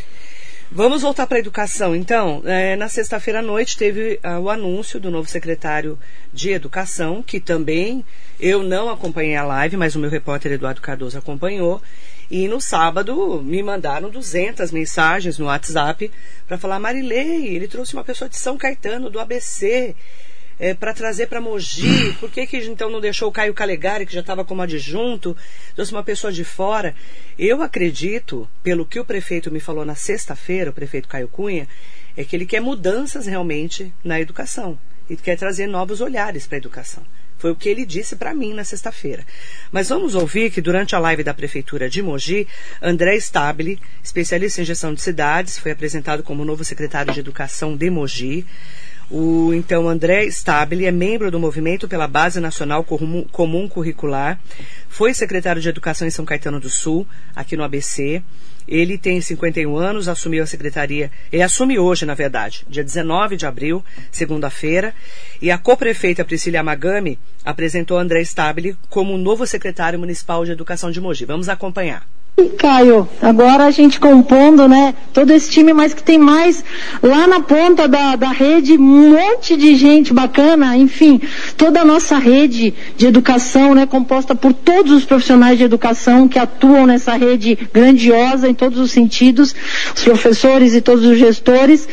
[0.70, 2.42] Vamos voltar para a educação, então.
[2.44, 5.98] É, na sexta-feira à noite teve ah, o anúncio do novo secretário
[6.30, 8.04] de Educação, que também
[8.38, 11.80] eu não acompanhei a live, mas o meu repórter Eduardo Cardoso acompanhou.
[12.30, 16.10] E no sábado me mandaram 200 mensagens no WhatsApp
[16.46, 19.96] para falar: Marilei, ele trouxe uma pessoa de São Caetano, do ABC.
[20.58, 22.12] É, para trazer para Mogi?
[22.20, 25.36] Por que, que então não deixou o Caio Calegari, que já estava como adjunto,
[25.74, 26.94] trouxe uma pessoa de fora?
[27.38, 31.68] Eu acredito, pelo que o prefeito me falou na sexta-feira, o prefeito Caio Cunha,
[32.16, 36.58] é que ele quer mudanças realmente na educação e quer trazer novos olhares para a
[36.58, 37.04] educação.
[37.38, 39.24] Foi o que ele disse para mim na sexta-feira.
[39.70, 42.48] Mas vamos ouvir que durante a live da Prefeitura de Mogi,
[42.82, 47.88] André Stabile, especialista em gestão de cidades, foi apresentado como novo secretário de Educação de
[47.88, 48.44] Mogi.
[49.10, 54.38] O então André Stabile é membro do movimento pela Base Nacional Comum Curricular,
[54.86, 58.22] foi secretário de Educação em São Caetano do Sul, aqui no ABC.
[58.66, 63.46] Ele tem 51 anos, assumiu a secretaria, ele assume hoje, na verdade, dia 19 de
[63.46, 64.94] abril, segunda-feira,
[65.40, 71.00] e a co-prefeita Priscila Magami apresentou André Stabile como novo secretário municipal de Educação de
[71.00, 71.24] Mogi.
[71.24, 72.06] Vamos acompanhar.
[72.46, 76.64] Caio, agora a gente compondo, né, todo esse time, mas que tem mais
[77.02, 81.20] lá na ponta da, da rede, um monte de gente bacana, enfim,
[81.56, 86.38] toda a nossa rede de educação, né, composta por todos os profissionais de educação que
[86.38, 89.54] atuam nessa rede grandiosa em todos os sentidos,
[89.96, 91.88] os professores e todos os gestores.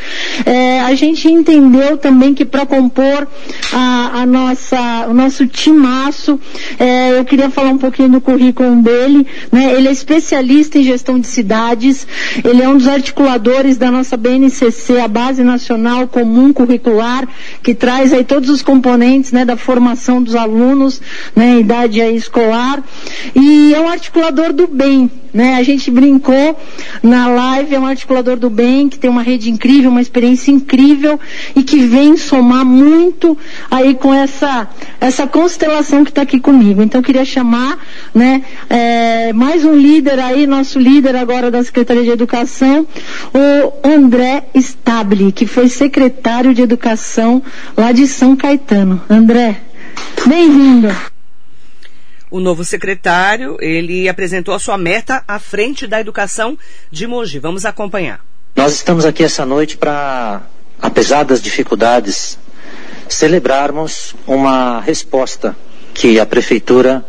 [0.46, 3.28] É, a gente entendeu também que para compor
[3.74, 6.40] a, a, nossa, o nosso timaço,
[6.80, 10.84] é, eu queria falar um pouquinho do currículo dele, né, ele é especialista especialista em
[10.84, 12.06] gestão de cidades,
[12.44, 17.28] ele é um dos articuladores da nossa BNCC, a Base Nacional Comum Curricular,
[17.64, 21.02] que traz aí todos os componentes, né, da formação dos alunos,
[21.36, 22.84] né, idade escolar,
[23.34, 26.58] e é um articulador do bem, né, a gente brincou
[27.04, 31.20] na live, é um articulador do bem, que tem uma rede incrível, uma experiência incrível,
[31.54, 33.38] e que vem somar muito
[33.70, 34.70] aí com essa,
[35.00, 36.82] essa constelação que está aqui comigo.
[36.82, 37.78] Então queria chamar,
[38.14, 42.88] né, é, mais um líder aí, nosso líder agora da Secretaria de Educação,
[43.34, 47.44] o André Stabile, que foi secretário de Educação
[47.76, 49.02] lá de São Caetano.
[49.10, 49.58] André,
[50.26, 51.15] bem-vindo.
[52.30, 56.58] O novo secretário, ele apresentou a sua meta à frente da educação
[56.92, 57.40] de Mogi.
[57.40, 58.20] Vamos acompanhar.
[58.56, 60.42] Nós estamos aqui essa noite para,
[60.82, 62.40] apesar das dificuldades,
[63.08, 65.56] celebrarmos uma resposta
[65.94, 67.06] que a prefeitura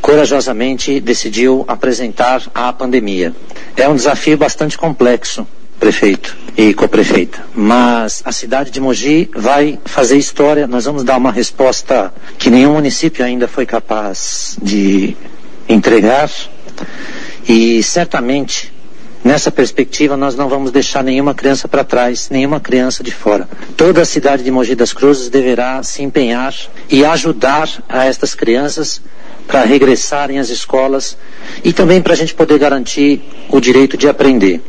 [0.00, 3.34] corajosamente decidiu apresentar à pandemia.
[3.76, 5.46] É um desafio bastante complexo,
[5.80, 10.66] prefeito e co-prefeita, mas a cidade de Mogi vai fazer história.
[10.66, 15.16] Nós vamos dar uma resposta que nenhum município ainda foi capaz de
[15.66, 16.30] entregar
[17.48, 18.72] e certamente
[19.22, 23.46] Nessa perspectiva, nós não vamos deixar nenhuma criança para trás, nenhuma criança de fora.
[23.76, 26.54] Toda a cidade de Mogi das Cruzes deverá se empenhar
[26.88, 29.02] e ajudar a estas crianças
[29.50, 31.18] para regressarem às escolas
[31.64, 34.62] e também para a gente poder garantir o direito de aprender.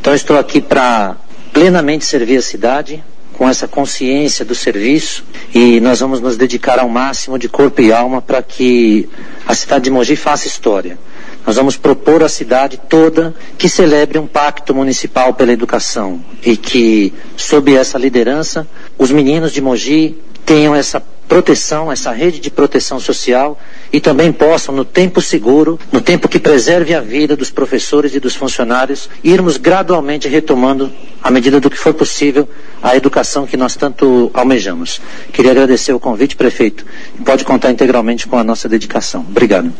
[0.00, 1.14] Então, estou aqui para
[1.52, 5.22] plenamente servir a cidade, com essa consciência do serviço
[5.54, 9.08] e nós vamos nos dedicar ao máximo de corpo e alma para que
[9.46, 10.98] a cidade de Mogi faça história.
[11.46, 17.12] Nós vamos propor à cidade toda que celebre um pacto municipal pela educação e que,
[17.36, 18.66] sob essa liderança,
[18.98, 23.58] os meninos de Mogi tenham essa proteção, essa rede de proteção social
[23.92, 28.20] e também possam, no tempo seguro, no tempo que preserve a vida dos professores e
[28.20, 32.48] dos funcionários, irmos gradualmente retomando, à medida do que for possível,
[32.82, 35.00] a educação que nós tanto almejamos.
[35.32, 36.84] Queria agradecer o convite, prefeito,
[37.18, 39.20] e pode contar integralmente com a nossa dedicação.
[39.28, 39.72] Obrigado.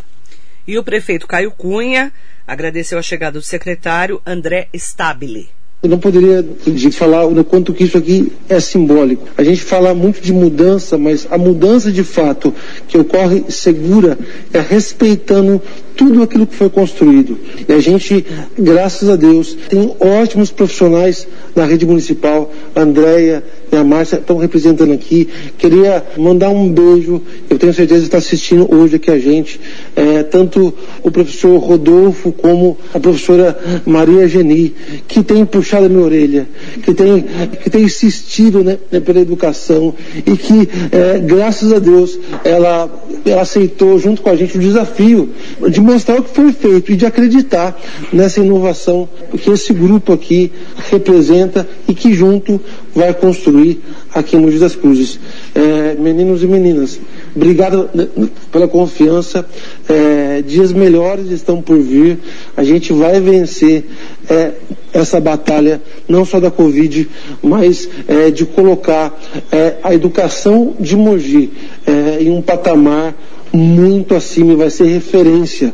[0.66, 2.12] E o prefeito Caio Cunha
[2.46, 5.48] agradeceu a chegada do secretário André Stabile.
[5.86, 9.28] Eu não poderia de falar o quanto que isso aqui é simbólico.
[9.36, 12.52] A gente fala muito de mudança, mas a mudança de fato
[12.88, 14.18] que ocorre segura
[14.52, 15.62] é respeitando
[15.96, 17.38] tudo aquilo que foi construído.
[17.66, 18.24] E a gente,
[18.58, 22.52] graças a Deus, tem ótimos profissionais na rede municipal.
[22.74, 25.28] A Andréia e a Márcia estão representando aqui.
[25.58, 29.60] Queria mandar um beijo, eu tenho certeza que está assistindo hoje aqui a gente,
[29.94, 34.74] é, tanto o professor Rodolfo como a professora Maria Geni,
[35.08, 36.46] que tem puxado a minha orelha,
[36.82, 37.24] que tem,
[37.62, 42.88] que tem insistido né, pela educação e que, é, graças a Deus, ela,
[43.24, 45.30] ela aceitou junto com a gente o desafio
[45.70, 47.80] de mostrar o que foi feito e de acreditar
[48.12, 50.52] nessa inovação que esse grupo aqui
[50.90, 52.60] representa e que junto
[52.94, 53.80] vai construir
[54.12, 55.20] aqui em Mogi das Cruzes.
[55.54, 56.98] É, meninos e meninas,
[57.34, 58.08] obrigado né,
[58.50, 59.46] pela confiança.
[59.88, 62.18] É, dias melhores estão por vir.
[62.56, 63.84] A gente vai vencer
[64.28, 64.52] é,
[64.92, 67.08] essa batalha, não só da Covid,
[67.42, 69.16] mas é, de colocar
[69.52, 71.52] é, a educação de Mogi
[71.86, 73.14] é, em um patamar
[73.56, 75.72] muito acima e vai ser referência.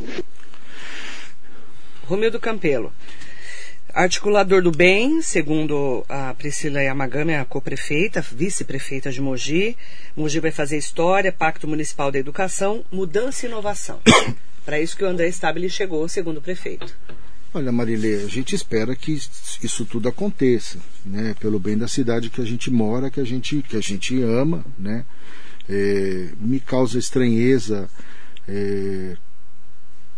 [2.04, 2.92] Romildo Campelo.
[3.94, 9.76] Articulador do Bem, segundo a Priscila Yamagami, a co-prefeita, vice-prefeita de Mogi.
[10.16, 14.00] Mogi vai fazer história, Pacto Municipal da Educação, mudança e inovação.
[14.64, 16.96] Para isso que o André Stabile chegou, segundo o prefeito.
[17.52, 21.34] Olha, Marilê, a gente espera que isso tudo aconteça, né?
[21.38, 24.64] Pelo bem da cidade que a gente mora, que a gente, que a gente ama,
[24.78, 25.04] né?
[25.68, 27.88] É, me causa estranheza
[28.48, 29.16] é,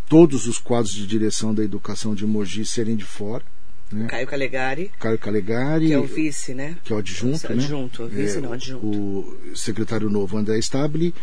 [0.08, 3.44] todos os quadros de direção da educação de Mogi serem de fora.
[3.92, 4.06] Né?
[4.06, 4.90] Caio Calegari.
[4.98, 5.86] Caio Calegari.
[5.86, 6.76] Que é o vice, né?
[6.82, 7.64] Que é o adjunto, né?
[7.64, 8.86] Adjunto, vice é, não, adjunto.
[8.86, 11.14] O secretário novo André Stabile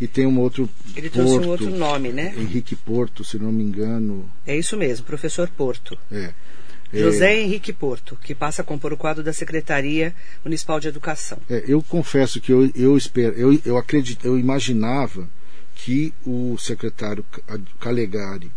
[0.00, 2.34] e tem um outro Ele Porto, trouxe um outro nome, né?
[2.36, 4.28] Henrique Porto, se não me engano.
[4.46, 5.98] É isso mesmo, professor Porto.
[6.10, 6.32] É.
[6.92, 11.38] José é, Henrique Porto, que passa a compor o quadro da Secretaria Municipal de Educação.
[11.48, 15.28] É, eu confesso que eu, eu, espero, eu, eu, acredito, eu imaginava
[15.74, 17.24] que o secretário
[17.78, 18.50] Calegari,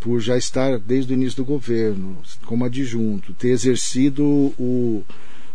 [0.00, 5.04] por já estar desde o início do governo como adjunto, ter exercido o,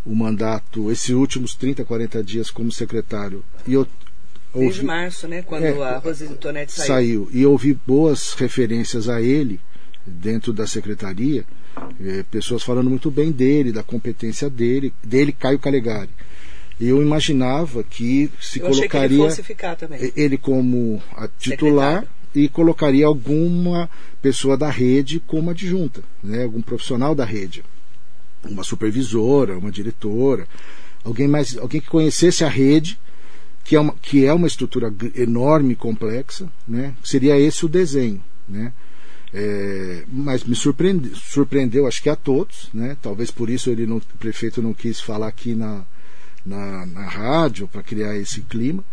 [0.05, 3.85] o mandato, esses últimos 30, 40 dias como secretário, e eu
[4.53, 5.41] Desde ouvi, março, né?
[5.41, 6.87] Quando é, a Rosine Tonetti saiu.
[6.87, 7.29] Saiu.
[7.31, 9.59] E ouvi boas referências a ele
[10.05, 11.45] dentro da secretaria,
[12.03, 16.09] é, pessoas falando muito bem dele, da competência dele, dele Caio Calegari.
[16.79, 19.27] Eu imaginava que se eu colocaria
[19.99, 21.01] ele, ele, como
[21.39, 22.09] titular Secretário.
[22.35, 23.89] e colocaria alguma
[24.21, 26.43] pessoa da rede como adjunta, né?
[26.43, 27.63] algum profissional da rede,
[28.43, 30.47] uma supervisora, uma diretora,
[31.03, 32.99] alguém mais, alguém que conhecesse a rede
[33.67, 36.95] que é uma, que é uma estrutura enorme e complexa, né?
[37.03, 38.23] seria esse o desenho.
[38.47, 38.71] Né?
[39.33, 42.95] É, mas me surpreende, surpreendeu, acho que a todos, né?
[43.01, 45.83] talvez por isso ele não, o prefeito não quis falar aqui na,
[46.45, 48.83] na, na rádio para criar esse clima.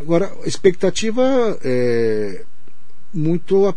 [0.00, 1.22] Agora, expectativa
[1.62, 2.44] é
[3.12, 3.74] muito.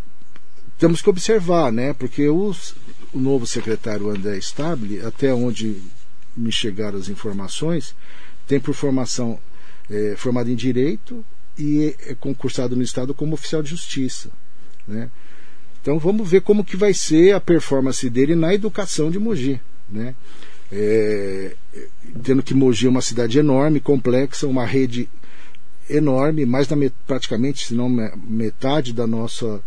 [0.78, 1.94] Temos que observar, né?
[1.94, 2.76] porque os,
[3.14, 5.82] o novo secretário André Stable, até onde
[6.36, 7.96] me chegaram as informações,
[8.48, 9.40] tem por formação
[9.90, 11.26] é, formado em Direito
[11.58, 14.30] e é concursado no Estado como oficial de Justiça.
[14.88, 15.10] Né?
[15.82, 19.60] Então vamos ver como que vai ser a performance dele na educação de Mogi.
[19.90, 20.14] Né?
[20.72, 21.56] É,
[22.24, 25.10] tendo que Mogi é uma cidade enorme, complexa, uma rede
[25.90, 26.76] enorme, mais da
[27.08, 29.62] praticamente, se não metade da nossa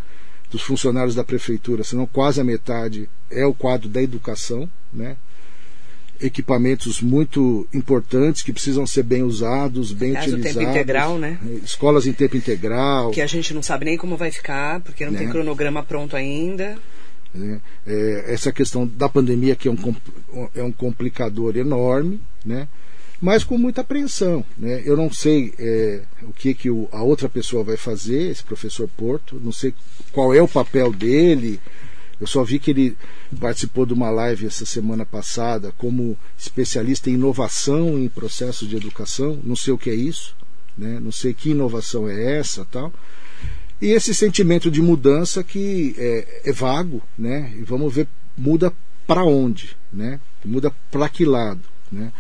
[0.51, 5.17] dos funcionários da prefeitura, se não quase a metade é o quadro da educação, né?
[6.23, 10.59] Equipamentos muito importantes que precisam ser bem usados, bem Aliás, utilizados.
[10.59, 11.39] tempo integral, né?
[11.65, 13.11] Escolas em tempo integral.
[13.11, 15.19] Que a gente não sabe nem como vai ficar, porque não né?
[15.19, 16.77] tem cronograma pronto ainda.
[17.35, 19.97] É, é, essa questão da pandemia que é um,
[20.55, 22.69] é um complicador enorme, né?
[23.23, 24.45] mas com muita apreensão.
[24.59, 24.83] Né?
[24.85, 28.89] Eu não sei é, o que, que o, a outra pessoa vai fazer, esse professor
[28.97, 29.73] Porto, não sei
[30.11, 31.61] qual é o papel dele,
[32.23, 32.97] eu só vi que ele
[33.41, 39.41] participou de uma live essa semana passada como especialista em inovação em processos de educação.
[39.43, 40.37] Não sei o que é isso,
[40.79, 41.01] né?
[41.01, 42.93] não sei que inovação é essa tal.
[43.81, 47.53] E esse sentimento de mudança que é, é vago, né?
[47.59, 48.07] E vamos ver
[48.39, 48.73] muda
[49.05, 50.21] para onde, né?
[50.45, 52.13] Muda para que lado, né?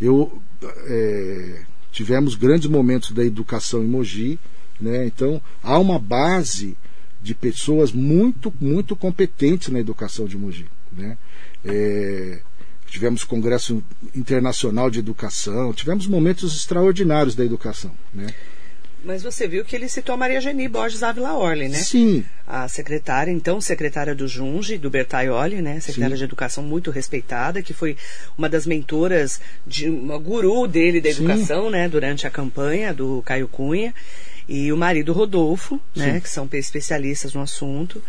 [0.00, 0.40] Eu
[0.86, 4.38] é, tivemos grandes momentos da educação em Mogi,
[4.80, 5.04] né?
[5.04, 6.76] Então há uma base
[7.22, 10.66] de pessoas muito, muito competentes na educação de Mogi.
[10.92, 11.16] Né?
[11.64, 12.40] É,
[12.86, 13.82] tivemos congresso
[14.14, 17.92] internacional de educação, tivemos momentos extraordinários da educação.
[18.14, 18.28] Né?
[19.04, 21.78] Mas você viu que ele citou a Maria Geni Borges Ávila Orli, né?
[21.78, 22.24] Sim.
[22.46, 25.78] A secretária, então, secretária do Junge, do Bertaioli, né?
[25.78, 26.18] Secretária Sim.
[26.18, 27.96] de Educação muito respeitada, que foi
[28.36, 31.70] uma das mentoras, de uma guru dele da educação, Sim.
[31.70, 31.88] né?
[31.88, 33.94] Durante a campanha do Caio Cunha
[34.48, 38.02] e o marido Rodolfo, né, que são especialistas no assunto.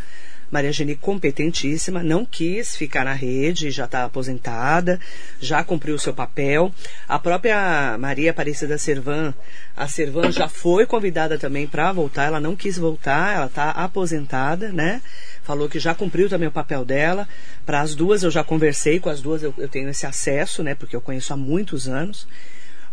[0.52, 5.00] Maria Geni competentíssima, não quis ficar na rede, já está aposentada,
[5.40, 6.74] já cumpriu o seu papel.
[7.08, 9.34] A própria Maria Aparecida Servan,
[9.78, 14.72] a Servan já foi convidada também para voltar, ela não quis voltar, ela está aposentada,
[14.72, 15.02] né?
[15.44, 17.28] Falou que já cumpriu também o papel dela.
[17.66, 20.74] Para as duas eu já conversei, com as duas eu, eu tenho esse acesso, né?
[20.74, 22.28] Porque eu conheço há muitos anos.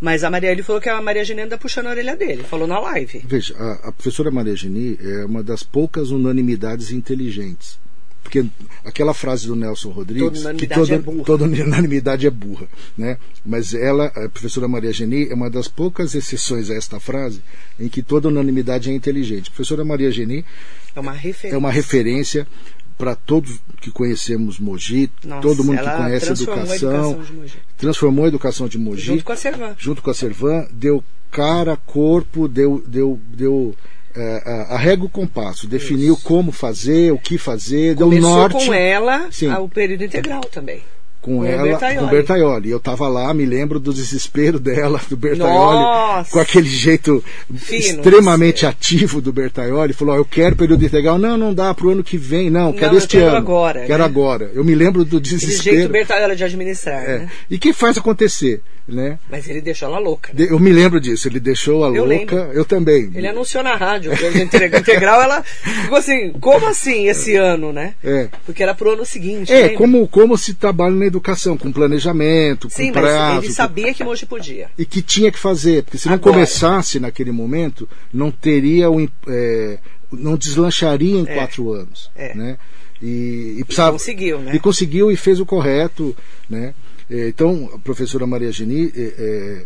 [0.00, 2.66] Mas a Maria ele falou que a Maria Geni anda puxando a orelha dele, falou
[2.66, 3.22] na live.
[3.26, 7.78] Veja, a, a professora Maria Geni é uma das poucas unanimidades inteligentes.
[8.26, 8.44] Porque
[8.84, 12.66] aquela frase do Nelson Rodrigues, toda que toda, é toda unanimidade é burra,
[12.98, 13.18] né?
[13.44, 17.40] Mas ela, a professora Maria Geni, é uma das poucas exceções a esta frase
[17.78, 19.48] em que toda unanimidade é inteligente.
[19.48, 20.44] A professora Maria Geni
[20.96, 22.48] é uma referência, é uma referência
[22.98, 27.20] para todos que conhecemos Mogi, Nossa, todo mundo que conhece a educação,
[27.76, 31.76] transformou a educação de Mogi, junto com a Servan, junto com a Servan, deu cara,
[31.76, 33.74] corpo, deu, deu, deu
[34.14, 36.22] é, arrega o compasso, definiu Isso.
[36.24, 39.52] como fazer, o que fazer, deu Começou norte com ela Sim.
[39.52, 40.82] o período integral também.
[41.26, 41.98] Com ela, Bertaioli.
[41.98, 42.70] com Bertaioli.
[42.70, 46.30] Eu tava lá, me lembro do desespero dela, do Bertaioli, Nossa!
[46.30, 47.22] com aquele jeito
[47.54, 49.92] Fino, extremamente ativo do Bertaioli.
[49.92, 51.18] Falou: ó, Eu quero período integral.
[51.18, 52.48] Não, não dá pro ano que vem.
[52.48, 53.36] Não, quero eu este quero ano.
[53.38, 54.04] agora, Quero né?
[54.04, 54.50] agora.
[54.54, 55.88] Eu me lembro do Aquele jeito desespero.
[55.88, 57.18] Bertaioli de administrar, É.
[57.18, 57.30] né?
[57.50, 59.18] E que faz acontecer, né?
[59.28, 60.32] Mas ele deixou ela louca.
[60.32, 60.46] né?
[60.48, 61.26] Eu me lembro disso.
[61.26, 62.36] Ele deixou a Eu louca.
[62.36, 62.36] lembro.
[62.52, 63.10] Eu também.
[63.14, 64.38] Ele anunciou na rádio período
[64.78, 67.94] integral, ela ficou assim, como assim esse ano, né?
[68.04, 68.28] É.
[68.44, 69.52] Porque era pro ano seguinte.
[69.52, 71.15] É, como, como se trabalha na educação,
[71.56, 73.38] com planejamento, Sim, com mas prazo.
[73.40, 74.70] ele com- sabia que Mogi podia.
[74.78, 76.32] E que tinha que fazer, porque se não Agora.
[76.34, 79.08] começasse naquele momento, não teria o.
[79.28, 79.78] é,
[80.12, 81.34] não deslancharia em É.
[81.34, 82.10] quatro anos.
[82.14, 82.34] É.
[82.34, 82.58] Né?
[83.02, 84.54] E, e precisava- conseguiu, né?
[84.54, 86.16] E conseguiu e fez o correto.
[86.48, 86.74] Né?
[87.10, 89.62] É, Então, a professora Maria Geni, é, é,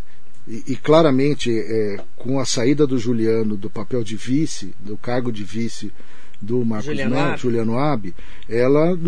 [0.48, 5.30] e, e claramente, é, com a saída do Juliano do papel de vice, do cargo
[5.30, 5.92] de vice
[6.40, 7.40] do Marcos Juliano Abbe.
[7.40, 8.14] Juliano Abbe,
[8.48, 8.98] ela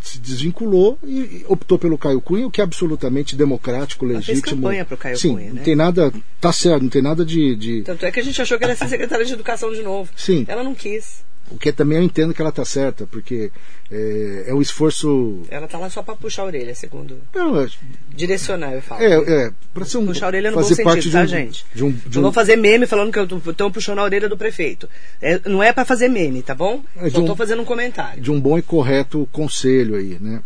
[0.00, 4.62] se desvinculou e optou pelo Caio Cunha, o que é absolutamente democrático, Ela fez legítimo.
[4.62, 5.62] campanha pro Caio Sim, Cunha, não né?
[5.62, 8.58] tem nada, tá certo, não tem nada de, de- Tanto é que a gente achou
[8.58, 10.10] que ela ia ser secretária de educação de novo.
[10.14, 10.44] Sim.
[10.46, 11.24] Ela não quis.
[11.50, 13.50] O que também eu entendo que ela tá certa, porque
[13.90, 17.18] é, é um esforço, Ela tá lá só pra puxar a orelha, segundo.
[17.34, 17.68] não, é,
[18.16, 19.02] Direcionar, eu falo.
[19.02, 19.12] é,
[19.46, 21.66] é para ser um Puxar a orelha no bom sentido, parte tá, de um, gente?
[21.74, 24.28] de um, de Não um- vou fazer meme falando que eu estão puxando a orelha
[24.28, 24.88] do prefeito.
[25.20, 26.82] É, não é pra fazer meme, tá bom?
[26.96, 28.22] É de Só um- tô fazendo um comentário.
[28.22, 30.42] de um bom e correto conselho aí, né?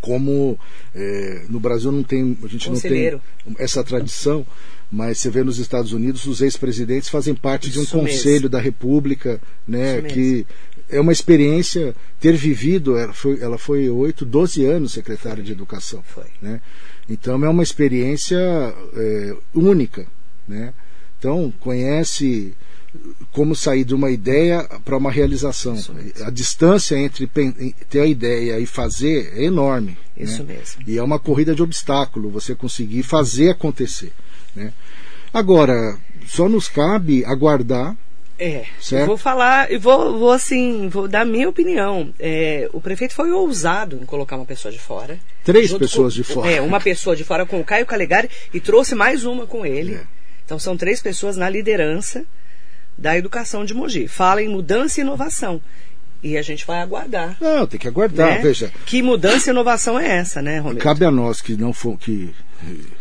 [0.00, 0.58] Como
[0.94, 3.20] é, no Brasil não tem, a gente Conselheiro.
[3.46, 4.46] não tem essa tradição,
[4.92, 8.48] mas você vê nos Estados Unidos os ex-presidentes fazem parte de um Isso conselho mesmo.
[8.50, 9.94] da República, né?
[9.94, 10.08] Isso mesmo.
[10.08, 10.46] Que
[10.90, 12.98] é uma experiência ter vivido.
[12.98, 16.26] Ela foi, ela foi 8, 12 anos secretária de Educação, Foi.
[16.42, 16.60] né?
[17.08, 20.06] Então é uma experiência é, única,
[20.46, 20.74] né?
[21.18, 22.52] Então conhece
[23.30, 25.74] como sair de uma ideia para uma realização.
[25.74, 26.26] Isso mesmo.
[26.26, 27.26] A distância entre
[27.88, 29.96] ter a ideia e fazer é enorme.
[30.14, 30.56] Isso né?
[30.58, 30.82] mesmo.
[30.86, 34.12] E é uma corrida de obstáculo você conseguir fazer acontecer.
[34.54, 34.72] Né?
[35.32, 37.96] Agora, só nos cabe aguardar.
[38.38, 39.02] É, Certo.
[39.02, 42.12] eu vou falar, e vou, vou assim, vou dar minha opinião.
[42.18, 45.18] É, o prefeito foi ousado em colocar uma pessoa de fora.
[45.44, 46.50] Três pessoas com- de fora.
[46.50, 49.94] É, uma pessoa de fora com o Caio Calegari e trouxe mais uma com ele.
[49.94, 50.00] É.
[50.44, 52.24] Então são três pessoas na liderança
[52.98, 54.08] da educação de Mogi.
[54.08, 55.60] Fala em mudança e inovação.
[56.22, 57.36] E a gente vai aguardar.
[57.40, 58.36] Não, tem que aguardar.
[58.36, 58.38] né?
[58.38, 60.78] Veja, Que mudança e inovação é essa, né, Romero?
[60.80, 62.32] cabe a nós que não for que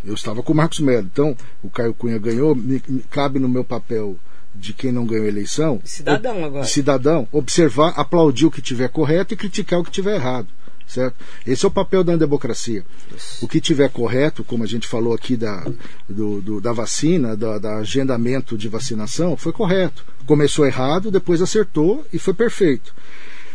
[0.03, 3.47] eu estava com o Marcos Melo, então o Caio Cunha ganhou, me- me- cabe no
[3.47, 4.15] meu papel
[4.55, 6.65] de quem não ganhou a eleição, Cidadão agora.
[6.65, 10.47] cidadão, observar, aplaudir o que tiver correto e criticar o que tiver errado.
[10.92, 11.16] Certo?
[11.48, 12.84] Esse é o papel da democracia.
[13.42, 15.66] O que tiver correto, como a gente falou aqui da,
[16.10, 20.04] do, do- da vacina, da, da agendamento de vacinação, foi correto.
[20.26, 22.94] Começou errado, depois acertou e foi perfeito.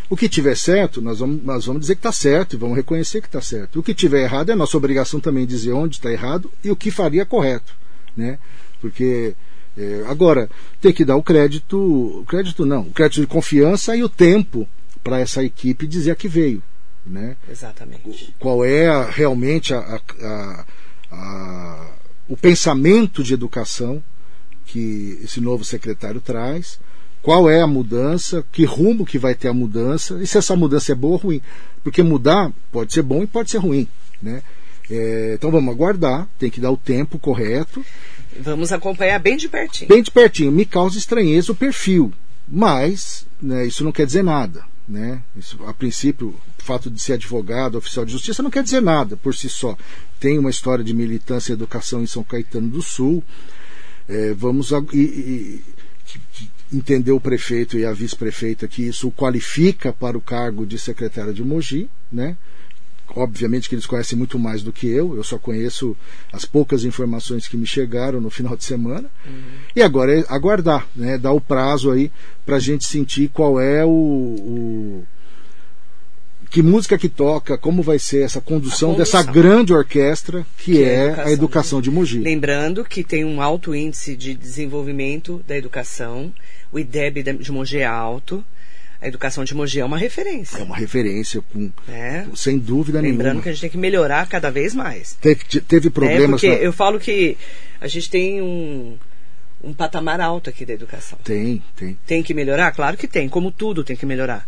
[0.08, 3.20] O que tiver certo, nós vamos, nós vamos dizer que está certo e vamos reconhecer
[3.20, 3.80] que está certo.
[3.80, 6.90] O que tiver errado é nossa obrigação também dizer onde está errado e o que
[6.90, 7.74] faria correto.
[8.16, 8.38] Né?
[8.80, 9.34] Porque
[9.76, 10.48] é, agora
[10.80, 14.66] tem que dar o crédito, o crédito não, o crédito de confiança e o tempo
[15.04, 16.62] para essa equipe dizer a que veio.
[17.06, 17.36] Né?
[17.48, 18.34] Exatamente.
[18.38, 20.64] Qual é realmente a- a-
[21.12, 21.90] a-
[22.28, 24.02] o pensamento de educação
[24.64, 26.80] que esse novo secretário traz,
[27.22, 30.90] qual é a mudança, que rumo que vai ter a mudança, e se essa mudança
[30.90, 31.40] é boa ou ruim.
[31.84, 33.86] Porque mudar pode ser bom e pode ser ruim.
[34.20, 34.42] Né?
[34.90, 37.84] É, então vamos aguardar, tem que dar o tempo correto.
[38.40, 39.88] Vamos acompanhar bem de pertinho.
[39.88, 42.12] Bem de pertinho, me causa estranheza o perfil,
[42.48, 44.64] mas né, isso não quer dizer nada.
[44.88, 45.20] Né?
[45.36, 49.16] Isso, a princípio, o fato de ser advogado, oficial de justiça, não quer dizer nada
[49.16, 49.76] por si só.
[50.20, 53.22] Tem uma história de militância e educação em São Caetano do Sul.
[54.08, 55.62] É, vamos a- e- e-
[56.72, 61.32] entender o prefeito e a vice-prefeita que isso o qualifica para o cargo de secretária
[61.32, 62.36] de Mogi, né?
[63.14, 65.96] Obviamente que eles conhecem muito mais do que eu, eu só conheço
[66.32, 69.08] as poucas informações que me chegaram no final de semana.
[69.74, 71.16] E agora é aguardar, né?
[71.18, 72.10] dar o prazo aí
[72.44, 75.04] para a gente sentir qual é o, o-
[76.48, 79.42] que música que toca, como vai ser essa condução, A dessa condução.
[79.42, 82.20] grande orquestra que, Que é a educação de Mogi.
[82.20, 86.32] Lembrando que tem um alto índice de desenvolvimento da educação,
[86.72, 88.44] o IDEB de de Mogi é alto,
[89.00, 90.58] a educação de Mogi é uma referência.
[90.58, 92.28] É uma referência com, né?
[92.34, 93.42] sem dúvida Lembrando nenhuma.
[93.42, 95.14] que a gente tem que melhorar cada vez mais.
[95.20, 96.40] Teve, teve problemas.
[96.40, 97.36] Porque na- eu falo que
[97.80, 98.96] a gente tem um,
[99.62, 101.18] um patamar alto aqui da educação.
[101.22, 101.98] Tem, tem.
[102.06, 102.72] Tem que melhorar?
[102.72, 104.46] Claro que tem, como tudo tem que melhorar.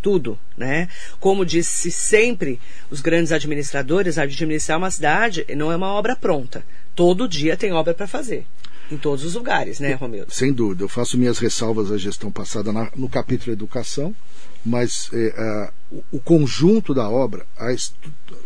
[0.00, 0.88] Tudo, né?
[1.18, 6.62] Como disse sempre os grandes administradores, administrar uma cidade não é uma obra pronta.
[6.94, 8.44] todo dia tem obra para fazer.
[8.90, 10.32] Em todos os lugares, né, Romildo?
[10.32, 10.84] Sem dúvida.
[10.84, 14.14] Eu faço minhas ressalvas à gestão passada na, no capítulo Educação,
[14.64, 17.46] mas é, o, o, conjunto da obra,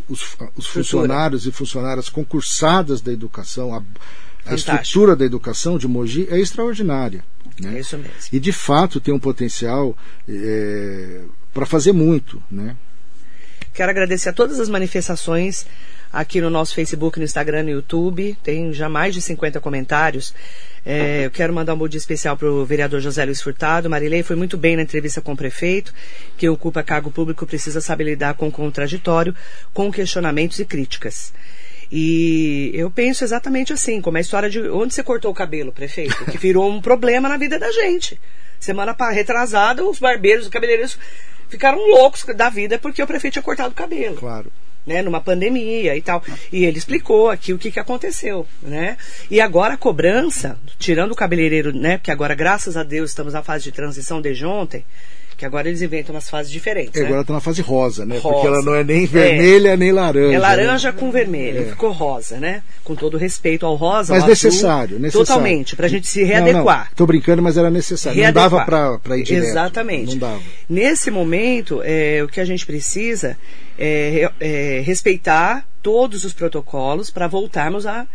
[0.09, 3.83] os, os funcionários e funcionárias concursadas da educação, a,
[4.45, 7.25] a estrutura da educação de Mogi é extraordinária.
[7.61, 7.77] Né?
[7.77, 8.13] É isso mesmo.
[8.33, 9.97] E de fato tem um potencial
[10.29, 11.23] é,
[11.55, 12.43] para fazer muito.
[12.51, 12.77] Né?
[13.73, 15.67] Quero agradecer a todas as manifestações
[16.13, 18.37] aqui no nosso Facebook, no Instagram, no YouTube.
[18.43, 20.35] Tem já mais de 50 comentários.
[20.85, 23.89] É, eu quero mandar um bom dia especial para o vereador José Luiz Furtado.
[23.89, 25.95] Marilei foi muito bem na entrevista com o prefeito,
[26.37, 29.35] que ocupa cargo público precisa saber lidar com o contraditório,
[29.73, 31.33] com questionamentos e críticas.
[31.91, 36.25] E eu penso exatamente assim, como a história de onde você cortou o cabelo, prefeito,
[36.25, 38.21] que virou um problema na vida da gente.
[38.59, 40.99] Semana retrasada, os barbeiros, os cabeleireiros
[41.49, 44.17] ficaram loucos da vida porque o prefeito tinha cortado o cabelo.
[44.17, 44.51] Claro
[44.87, 46.23] né, numa pandemia e tal.
[46.53, 48.97] E ele explicou aqui o que, que aconteceu, né?
[49.31, 53.43] E agora a cobrança, tirando o cabeleireiro, né, porque agora, graças a Deus, estamos na
[53.43, 54.85] fase de transição desde ontem,
[55.43, 56.95] que agora eles inventam umas fases diferentes.
[56.95, 57.07] É, né?
[57.07, 58.17] agora está na fase rosa, né?
[58.17, 58.29] Rosa.
[58.29, 59.77] Porque ela não é nem vermelha é.
[59.77, 60.37] nem laranja.
[60.37, 60.99] É laranja né?
[60.99, 61.65] com vermelho, é.
[61.65, 62.63] ficou rosa, né?
[62.85, 64.15] Com todo respeito ao rosa.
[64.15, 65.27] Mas ao necessário, azul, necessário.
[65.27, 66.89] Totalmente, para a gente se readequar.
[66.93, 68.21] Estou brincando, mas era necessário.
[68.21, 68.51] Readequar.
[68.51, 69.49] Não dava para ir direto.
[69.49, 70.13] Exatamente.
[70.13, 70.43] Não dava.
[70.69, 73.37] Nesse momento, é, o que a gente precisa
[73.85, 78.07] é, é respeitar todos os protocolos para voltarmos a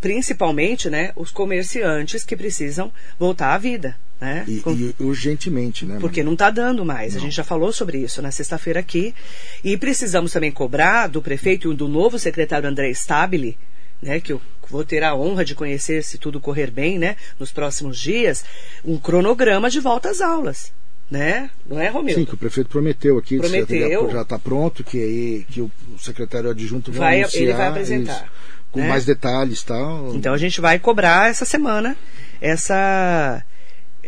[0.00, 3.96] principalmente, né, os comerciantes que precisam voltar à vida.
[4.20, 4.44] Né?
[4.46, 5.98] E, e urgentemente, né?
[6.00, 7.14] Porque não está dando mais.
[7.14, 7.20] Não.
[7.20, 9.14] A gente já falou sobre isso na sexta-feira aqui.
[9.62, 13.56] E precisamos também cobrar do prefeito e do novo secretário André Stabile,
[14.02, 17.50] né, que eu vou ter a honra de conhecer se tudo correr bem, né, nos
[17.50, 18.44] próximos dias,
[18.84, 20.72] um cronograma de volta às aulas.
[21.10, 21.50] Né?
[21.66, 22.20] Não é, Romildo?
[22.20, 24.10] Sim, que o prefeito prometeu aqui, prometeu.
[24.10, 28.14] já está pronto, que aí que o secretário adjunto vai, vai anunciar ele vai apresentar.
[28.14, 28.24] Isso,
[28.72, 28.88] com né?
[28.88, 30.14] mais detalhes tal.
[30.14, 31.96] Então a gente vai cobrar essa semana
[32.40, 33.44] essa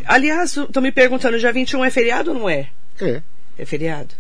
[0.05, 2.69] Aliás, estão me perguntando, dia 21 é feriado ou não é?
[3.01, 3.23] É.
[3.59, 4.15] É feriado.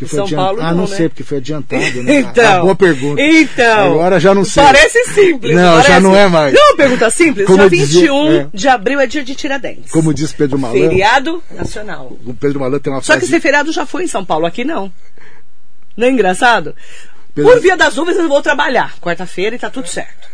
[0.00, 0.28] Que foi São.
[0.30, 0.96] Paulo Ah, não, não né?
[0.96, 2.20] sei, porque foi adiantado, né?
[2.20, 3.20] Então, ah, boa pergunta.
[3.20, 4.62] Então, Agora já não sei.
[4.64, 5.54] Parece simples.
[5.54, 5.88] Não, parece?
[5.88, 6.54] já não é mais.
[6.54, 7.46] Não, pergunta simples.
[7.46, 8.46] Como dia dizia- 21 é.
[8.52, 9.92] de abril é dia de Tiradentes.
[9.92, 12.16] Como diz Pedro Malan, Feriado nacional.
[12.24, 13.32] o Pedro Malan tem uma Só que frase...
[13.34, 14.90] esse feriado já foi em São Paulo, aqui não.
[15.96, 16.74] Não é engraçado?
[17.34, 20.28] Pedro- Por via das dúvidas eu vou trabalhar quarta-feira e tá tudo certo.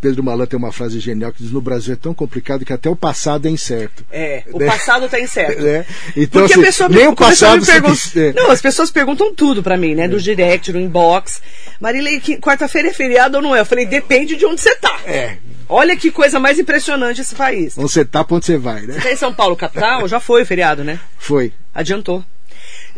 [0.00, 2.88] Pedro Malan tem uma frase genial que diz: no Brasil é tão complicado que até
[2.90, 4.04] o passado é incerto.
[4.10, 4.66] É, o Né?
[4.66, 5.62] passado tá incerto.
[5.62, 5.84] Né?
[6.16, 8.32] Então, Porque assim, a pessoa nem me, o passado me você pergunta, é.
[8.32, 10.08] Não, as pessoas perguntam tudo pra mim, né?
[10.08, 11.40] Do direct, no inbox.
[11.80, 13.60] Marilei, quarta-feira é feriado ou não é?
[13.60, 14.98] Eu falei, depende de onde você tá.
[15.06, 15.36] É.
[15.68, 17.76] Olha que coisa mais impressionante esse país.
[17.78, 18.98] Onde você tá, pra onde você vai, né?
[19.00, 20.98] Tá em São Paulo, capital, já foi o feriado, né?
[21.18, 22.24] Foi, Adiantou.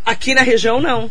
[0.06, 1.10] Aqui na região, não.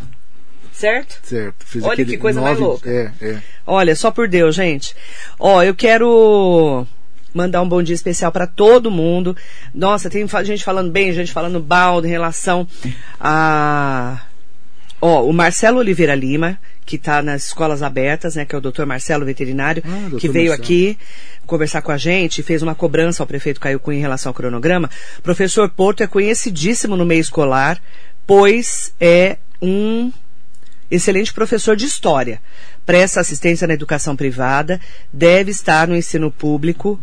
[0.80, 1.18] Certo?
[1.22, 1.66] certo.
[1.66, 2.90] Fiz Olha que coisa mais nove- louca.
[2.90, 3.38] É, é.
[3.66, 4.94] Olha, só por Deus, gente.
[5.38, 6.86] Ó, eu quero
[7.34, 9.36] mandar um bom dia especial para todo mundo.
[9.74, 12.66] Nossa, tem gente falando bem, gente falando balde em relação
[13.20, 14.22] a
[15.02, 18.84] Ó, o Marcelo Oliveira Lima, que está nas escolas abertas, né, que é o doutor
[18.84, 20.62] Marcelo veterinário, Ah, que veio Marcelo.
[20.64, 20.98] aqui
[21.46, 24.90] conversar com a gente, fez uma cobrança ao prefeito Caio Cunha em relação ao cronograma.
[25.22, 27.80] Professor Porto é conhecidíssimo no meio escolar,
[28.26, 30.12] pois é um
[30.90, 32.40] excelente professor de história.
[32.84, 34.80] Presta assistência na educação privada,
[35.12, 37.00] deve estar no ensino público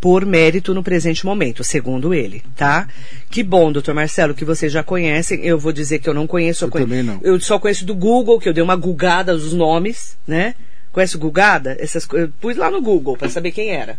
[0.00, 2.88] por mérito no presente momento, segundo ele, tá?
[3.30, 5.44] Que bom, doutor Marcelo, que vocês já conhecem.
[5.44, 6.64] Eu vou dizer que eu não conheço.
[6.64, 7.20] Eu conhe- também não.
[7.22, 10.54] Eu só conheço do Google, que eu dei uma gugada dos nomes, né?
[10.92, 11.76] Conhece o Gugada?
[11.78, 13.96] Essas, eu pus lá no Google para saber quem era.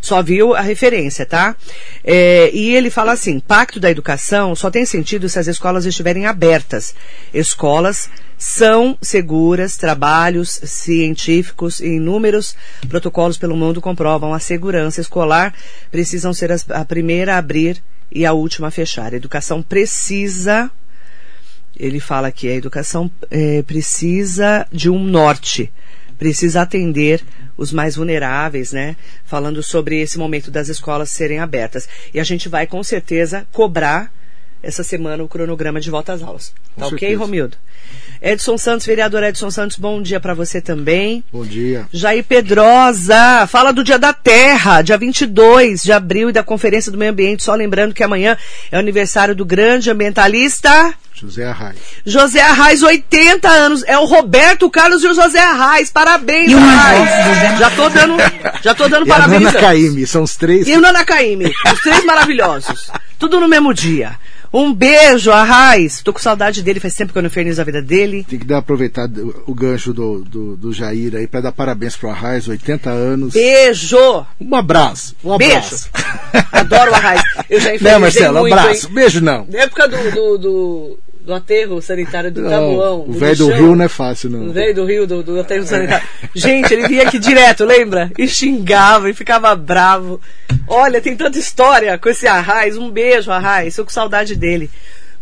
[0.00, 1.56] Só viu a referência, tá?
[2.04, 6.26] É, e ele fala assim: Pacto da Educação só tem sentido se as escolas estiverem
[6.26, 6.94] abertas.
[7.32, 12.54] Escolas são seguras, trabalhos científicos e inúmeros
[12.88, 15.54] protocolos pelo mundo comprovam a segurança escolar
[15.90, 17.82] precisam ser as- a primeira a abrir
[18.12, 19.14] e a última a fechar.
[19.14, 20.70] A educação precisa
[21.76, 25.72] ele fala que a educação eh, precisa de um norte,
[26.18, 27.22] precisa atender
[27.56, 28.96] os mais vulneráveis, né?
[29.24, 31.88] Falando sobre esse momento das escolas serem abertas.
[32.12, 34.12] E a gente vai com certeza cobrar
[34.62, 36.52] essa semana o cronograma de volta às aulas.
[36.74, 37.20] Com Tá ok, certeza.
[37.20, 37.56] Romildo?
[38.24, 41.22] Edson Santos, vereador Edson Santos, bom dia para você também.
[41.30, 41.84] Bom dia.
[41.92, 46.96] Jair Pedrosa, fala do Dia da Terra, dia 22 de abril e da Conferência do
[46.96, 47.44] Meio Ambiente.
[47.44, 48.34] Só lembrando que amanhã
[48.72, 51.78] é o aniversário do grande ambientalista José Arraes.
[52.04, 53.84] José Arraes, 80 anos.
[53.86, 55.90] É o Roberto Carlos e o José Arraes.
[55.90, 57.58] Parabéns, E o Arraes.
[57.58, 58.16] Já tô dando,
[58.62, 59.42] já tô dando E parabéns.
[59.42, 59.60] Nana antes.
[59.60, 60.66] Caymmi, são os três.
[60.66, 62.90] E o Nana Caymmi, os três maravilhosos.
[63.18, 64.12] Tudo no mesmo dia.
[64.56, 66.00] Um beijo, Arraiz.
[66.00, 68.24] Tô com saudade dele, faz tempo que eu não infernizo a vida dele.
[68.28, 69.08] Tem que dar aproveitar
[69.46, 73.34] o gancho do, do, do Jair aí para dar parabéns pro Arraiz, 80 anos.
[73.34, 74.24] Beijo!
[74.40, 75.16] Um abraço.
[75.24, 75.56] Um Beijo.
[75.56, 75.90] abraço.
[76.52, 77.22] Adoro o Arraiz.
[77.50, 78.38] Eu já Né, infernizei Marcelo?
[78.38, 78.86] Um muito, abraço.
[78.86, 78.94] hein?
[78.94, 79.46] Beijo não.
[79.50, 83.04] Na época do, do, do, do aterro sanitário do Não, Tabuão.
[83.08, 84.46] o velho do lixão, Rio não é fácil, não.
[84.48, 86.06] O velho do Rio, do, do aterro sanitário.
[86.34, 88.12] Gente, ele vinha aqui direto, lembra?
[88.18, 90.20] E xingava e ficava bravo.
[90.68, 92.76] Olha, tem tanta história com esse Arraiz.
[92.76, 93.74] Um beijo, Arraiz.
[93.74, 94.70] Tô com saudade dele.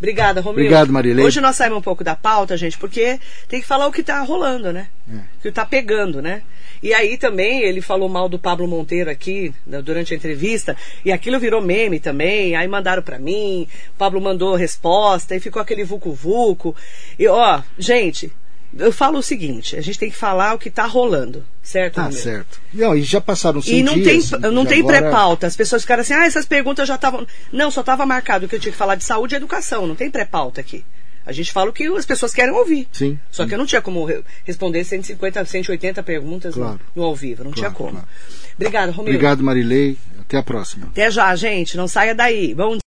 [0.03, 0.63] Obrigada, Romildo.
[0.63, 1.25] Obrigado, Marilene.
[1.25, 4.21] Hoje nós saímos um pouco da pauta, gente, porque tem que falar o que tá
[4.21, 4.89] rolando, né?
[5.09, 5.15] É.
[5.15, 6.43] O que tá pegando, né?
[6.83, 11.13] E aí também ele falou mal do Pablo Monteiro aqui né, durante a entrevista, e
[11.13, 15.85] aquilo virou meme também, aí mandaram pra mim, o Pablo mandou resposta, e ficou aquele
[15.85, 16.75] vucu-vucu.
[17.17, 18.33] E ó, gente,
[18.79, 21.97] eu falo o seguinte, a gente tem que falar o que tá rolando, certo?
[21.97, 22.19] Tá Romeu?
[22.19, 22.61] certo.
[22.73, 24.31] Não, e já passaram cinco E não dias.
[24.31, 25.47] tem, não tem agora- pré-pauta.
[25.47, 27.27] As pessoas ficaram assim, ah, essas perguntas já estavam.
[27.53, 29.87] Não, só estava marcado que eu tinha que falar de saúde e educação.
[29.87, 30.85] Não tem pré-pauta aqui.
[31.25, 32.89] A gente fala o que as pessoas querem ouvir.
[32.91, 33.17] Sim.
[33.31, 36.81] Só que eu não tinha como re- responder 150, 180 perguntas Claro.
[36.97, 37.45] no, no ao vivo.
[37.45, 37.91] Não tinha Claro, como.
[37.93, 38.09] claro.
[38.57, 39.11] Obrigado, Romildo.
[39.11, 39.97] Obrigado, Marilei.
[40.21, 40.87] Até a próxima.
[40.87, 41.77] Até já, gente.
[41.77, 42.55] Não saia daí.
[42.55, 42.77] Bom